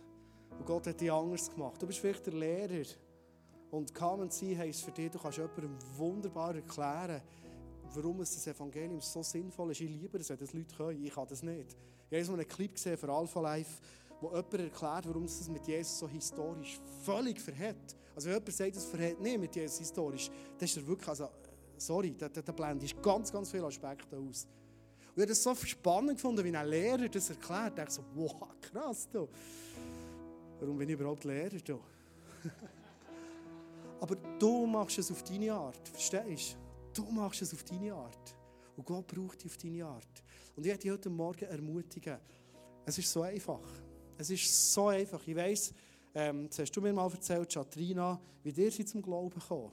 [0.60, 1.82] Und Gott hat dich anders gemacht.
[1.82, 2.86] Du bist vielleicht der Lehrer.
[3.72, 7.20] Und Come and See heisst für dich, du kannst jemandem wunderbar erklären,
[7.94, 9.80] warum es das Evangelium so sinnvoll ist.
[9.80, 11.04] Ich liebe es, wenn das Leute können.
[11.04, 11.76] Ich kann das nicht.
[12.10, 13.80] Ich habe so einen Clip gesehen für Alpha Life,
[14.20, 17.96] wo jemand erklärt, warum es das mit Jesus so historisch völlig verhält.
[18.14, 21.28] Also wenn jemand sagt, es verhält nicht mit Jesus historisch, dann ist er wirklich, also,
[21.76, 24.46] sorry, da, da, da blendet ganz, ganz viele Aspekte aus.
[24.46, 27.78] Und ich habe das so spannend gefunden, wie ein Lehrer das erklärt.
[27.78, 29.28] Ich so, wow, krass, du.
[30.60, 31.58] Warum bin ich überhaupt Lehrer?
[31.64, 31.80] Du?
[34.00, 36.69] Aber du machst es auf deine Art, verstehst du?
[37.00, 38.36] Du machst es auf deine Art.
[38.76, 40.22] Und Gott braucht dich auf deine Art.
[40.54, 42.18] Und ich möchte dich heute Morgen ermutigen.
[42.84, 43.66] Es ist so einfach.
[44.18, 45.26] Es ist so einfach.
[45.26, 45.72] Ich weiss,
[46.14, 49.72] ähm, das hast du mir mal erzählt, Chatrina, wie dir sie zum Glauben kommen.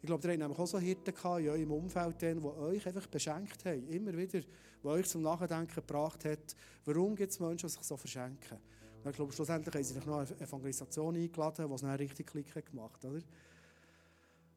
[0.00, 3.08] Ich glaube, ihr habt nämlich auch so Hirten gehabt in eurem Umfeld, die euch einfach
[3.08, 3.88] beschenkt haben.
[3.88, 7.96] Immer wieder, die euch zum Nachdenken gebracht hat, warum gibt es Menschen, die sich so
[7.96, 8.58] verschenken.
[9.02, 12.26] Und ich glaube, schlussendlich haben sie sich noch eine Evangelisation eingeladen, die es dann richtig
[12.28, 13.24] Klick gemacht hat.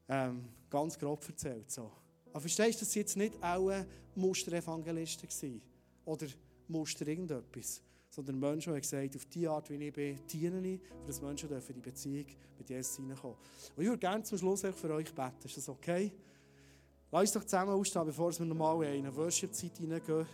[0.08, 1.72] Ähm, ganz grob erzählt.
[1.72, 1.92] So.
[2.32, 5.62] Aber verstehst du, dass sie jetzt nicht alle Musterevangelisten waren?
[6.06, 6.28] Oder
[6.68, 7.82] Muster irgendetwas?
[8.10, 11.48] Sondern Menschen, die gesagt auf die Art, wie ich bin, diene ich, für das Menschen
[11.48, 12.26] dürfen in die Beziehung
[12.58, 13.38] mit Jesus hineinkommen.
[13.76, 15.38] Und ich würde gerne zum Schluss für euch beten.
[15.46, 16.12] Ist das okay?
[17.12, 20.28] Lass uns doch zusammen ausstehen, bevor wir normal in eine Worship-Zeit hineingehen.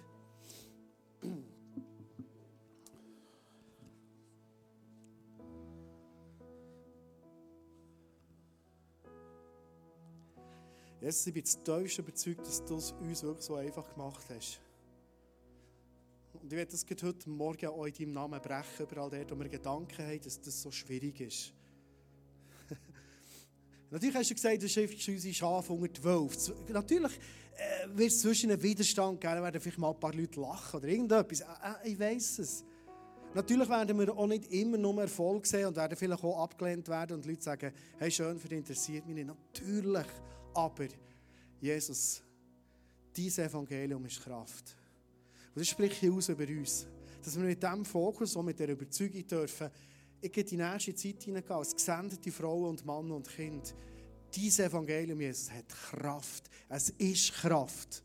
[11.00, 14.60] Jesus, ich bin zutiefst überzeugt, dass du es uns wirklich so einfach gemacht hast.
[16.34, 19.50] Und ich werde das heute Morgen auch in deinem Namen brechen, überall dort, wo wir
[19.50, 21.54] Gedanken haben, dass das so schwierig ist.
[23.92, 26.56] Natürlich hast du gesagt, das ist unsere Schafe unter die Wölfe.
[26.70, 30.78] Natürlich äh, wird es zwischen einem Widerstand geben, werden vielleicht mal ein paar Leute lachen
[30.78, 31.42] oder irgendetwas.
[31.42, 32.66] Äh, äh, ich weiß es.
[33.36, 37.18] Natürlich werden wir auch nicht immer nur Erfolg sehen und werden vielleicht auch abgelehnt werden
[37.18, 39.28] und Leute sagen, hey, schön, für dich interessiert mich nicht.
[39.28, 40.08] Natürlich.
[40.58, 40.88] Aber
[41.62, 42.24] Jesus,
[43.16, 44.76] dieses Evangelium ist Kraft.
[45.54, 46.88] Und das spricht hier aus über uns.
[47.24, 49.70] Dass wir mit diesem Fokus und mit der Überzeugung dürfen
[50.20, 53.76] ich gehe die nächste Zeit hineingehen, als gesendete Frauen und Mann und Kind.
[54.34, 56.50] Dieses Evangelium, Jesus, hat Kraft.
[56.70, 58.04] Es ist Kraft.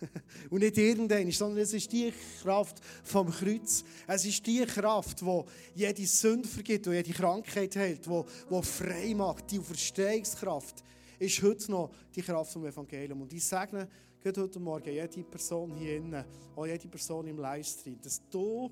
[0.50, 3.84] Und nicht irgendein, sondern es ist die Kraft vom Kreuz.
[4.08, 5.42] Es ist die Kraft, die
[5.76, 9.52] jede Sünde vergibt, die jede Krankheit hält, die, die frei macht.
[9.52, 10.82] Die Verstehungskraft
[11.22, 13.22] ist heute noch die Kraft vom Evangelium.
[13.22, 13.88] Und ich sage
[14.20, 16.24] gerade heute Morgen jede Person hier innen,
[16.56, 18.70] auch jede Person im Livestream, dass du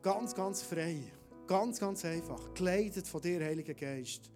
[0.00, 1.12] ganz, ganz frei,
[1.46, 4.30] ganz, ganz einfach, geleitet von dir, Heiliger Geist,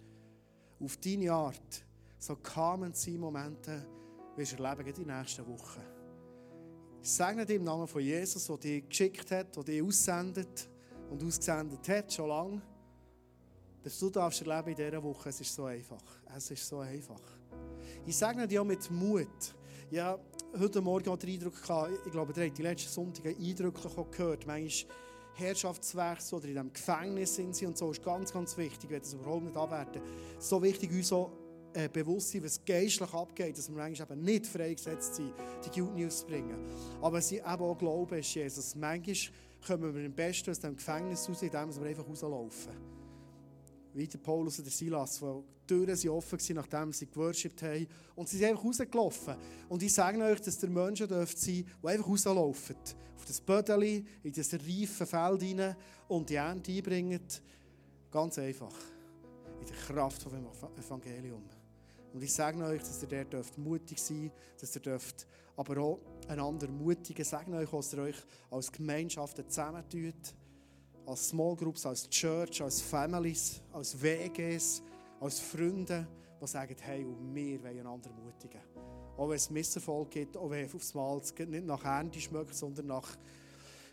[0.80, 1.84] auf deine Art,
[2.18, 3.86] so kamen sie Momente,
[4.34, 5.82] wirst du erleben in den nächsten Wochen.
[7.02, 10.68] Ich segne dir im Namen von Jesus, der dich geschickt hat, der dich aussendet
[11.10, 12.62] und ausgesendet hat, schon lange,
[13.82, 15.28] dass du darfst erleben in dieser Woche.
[15.28, 16.02] Es ist so einfach.
[16.36, 17.20] Es ist so einfach.
[18.06, 19.54] Ich segne dich auch mit Mut.
[19.90, 20.18] Ja,
[20.58, 21.54] heute Morgen auch den Eindruck
[22.04, 24.46] ich glaube, ihr die letzten Sonntage Eindrücke gehört.
[24.46, 24.94] Manchmal
[25.34, 29.14] Herrschaftswechsel oder in diesem Gefängnis sind sie und so ist ganz, ganz wichtig, wenn das
[29.14, 30.02] überhaupt nicht abwerten.
[30.38, 31.32] So wichtig, uns so
[31.72, 35.32] äh, bewusst sein, was geistlich abgeht, dass wir eigentlich eben nicht freigesetzt sind,
[35.64, 36.66] die Good News zu bringen.
[37.00, 38.74] Aber sie eben auch glauben, ist Jesus.
[38.74, 39.16] Manchmal
[39.66, 42.99] kommen wir am besten aus dem Gefängnis raus, indem wir einfach rauslaufen.
[43.94, 47.86] Wie der Paulus und der Silas, die Türen sind offen waren, nachdem sie geworshipped haben.
[48.14, 49.36] Und sie sind einfach rausgelaufen.
[49.68, 52.76] Und ich sage euch, dass der Menschen dürft sein, die einfach rauslaufen.
[53.16, 55.76] Auf das Bödeli, in das reife Feld hinein
[56.08, 57.20] und die Ernte einbringen.
[58.10, 58.74] Ganz einfach.
[59.60, 60.32] In der Kraft vom
[60.78, 61.42] Evangelium.
[62.12, 65.26] Und ich sage euch, dass ihr dort dürft mutig sein dass ihr dürft
[65.56, 67.22] aber auch einander mutigen.
[67.22, 68.16] Ich sage euch, dass ihr euch
[68.50, 70.34] als Gemeinschaft zusammentut,
[71.10, 74.82] als Small Groups, als Church, als Families, als WGs,
[75.20, 76.06] als Freunde,
[76.40, 78.60] die sagen, hey, und wir wollen einander mutigen.
[79.16, 83.16] Auch wenn es Misserfolg gibt, auch wenn aufs Mal nicht nach Ernte schmeckt, sondern nach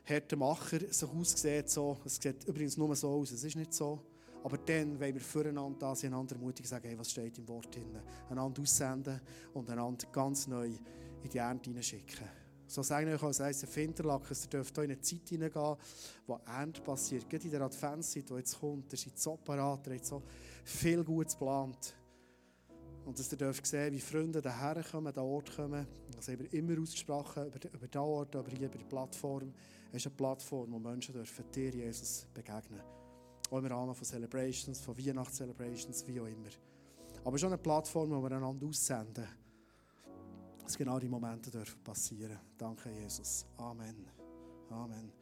[0.08, 1.70] harten Macher sich aussieht.
[1.70, 1.98] So.
[2.06, 4.00] Es sieht übrigens nur so aus, es ist nicht so.
[4.44, 7.76] Aber dann wollen wir füreinander da sein, einander mutig sagen, hey, was steht im Wort
[7.76, 7.98] drin.
[8.30, 9.20] Einander aussenden
[9.54, 10.68] und einander ganz neu
[11.24, 12.47] in die Ernte hineinschicken.
[12.70, 15.76] So sage ich euch als eines Finterlack, ihr dürft in eine Zeit hineingehen,
[16.28, 17.30] wo Ernte passiert.
[17.30, 20.22] Gerade in der Adventszeit, die jetzt kommt, ihr seid so parat, ihr habt so
[20.66, 21.96] viel Gutes geplant.
[23.06, 25.88] Und dass ihr dürft sehen, wie Freunde daher kommen, da Ort kommen.
[26.14, 29.54] Das haben wir immer ausgesprochen, über, über diesen Ort, aber hier über die Plattform.
[29.94, 32.82] Es ist eine Plattform, wo Menschen dürfen dir, Jesus, begegnen.
[33.50, 36.50] Auch im Rahmen von Celebrations, von Weihnachtscelebrations, wie auch immer.
[37.24, 39.47] Aber schon eine Plattform, wo wir einander aussenden.
[40.68, 42.38] Dass genau die Momente dürfen passieren.
[42.58, 43.46] Danke, Jesus.
[43.56, 44.06] Amen.
[44.70, 45.14] Amen.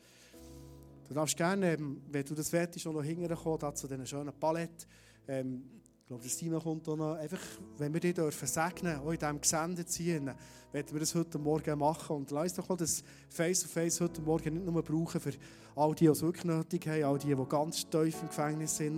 [1.08, 4.88] Du darfst gerne, ähm, wenn du das fertig schon noch hinterher zu diesen schönen Paletten.
[5.28, 5.64] Ähm,
[6.02, 7.14] ich glaube, das Team kommt auch noch.
[7.14, 7.39] Einfach,
[7.78, 10.34] wenn wir dich dürfen segnen, auch in diesem gesendet sein,
[10.72, 12.16] werden wir das heute Morgen machen.
[12.16, 15.34] Und lass doch auch das Face-to-Face -face heute Morgen nicht nur brauchen für
[15.76, 18.98] all die, die es wirklich nötig haben, all die, die ganz tief im Gefängnis sind,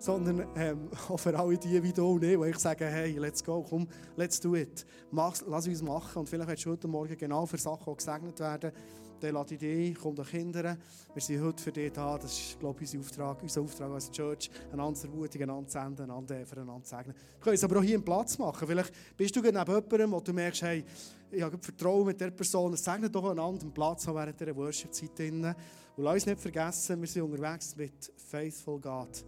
[0.00, 3.44] sondern ähm, auch für alle die wie du und ich, die ich sage, hey, let's
[3.44, 3.86] go, komm,
[4.16, 4.84] let's do it.
[5.10, 6.20] Mach, lass uns machen.
[6.20, 8.72] Und vielleicht willst du heute Morgen genau für Sachen gesegnet werden,
[9.20, 10.78] dann lade ich dich ein, komm doch Kinder.
[11.12, 12.16] Wir sind heute für dich da.
[12.16, 15.78] Das ist, glaube ich, unser Auftrag, unser Auftrag als Church, einander zu ermutigen, einander zu
[15.78, 17.14] senden, einander füreinander zu segnen.
[17.14, 18.66] Wir können es aber auch hier einen Platz machen.
[18.66, 20.84] Vielleicht bist du neben jemandem, wo du merkst, hey,
[21.30, 22.74] ich habe Vertrauen mit der Person.
[22.76, 25.20] Segne doch einander einen Platz während dieser Worship-Zeit.
[25.20, 25.54] Und
[25.98, 29.24] lass uns nicht vergessen, wir sind unterwegs mit Faithful God.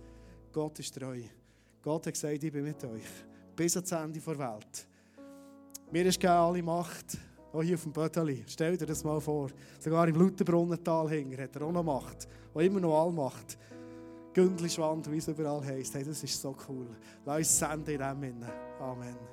[0.52, 1.20] Gott ist treu.
[1.82, 3.02] Gott hat gesagt, ich bin mit euch.
[3.56, 4.86] Bis ans Ende der Welt.
[5.90, 7.18] Mir ist gegeben alle Macht
[7.52, 8.44] auch hier auf dem Bödeli.
[8.46, 9.50] Stell dir das mal vor.
[9.78, 12.28] Sogar im Lutherbrunnental hinger hat er auch noch Macht.
[12.54, 13.58] Auch immer noch Allmacht.
[14.32, 15.94] Gündlischwand, wie es überall heisst.
[15.94, 16.86] Hey, das ist so cool.
[17.26, 18.44] Lass uns senden in dem
[18.80, 19.31] Amen.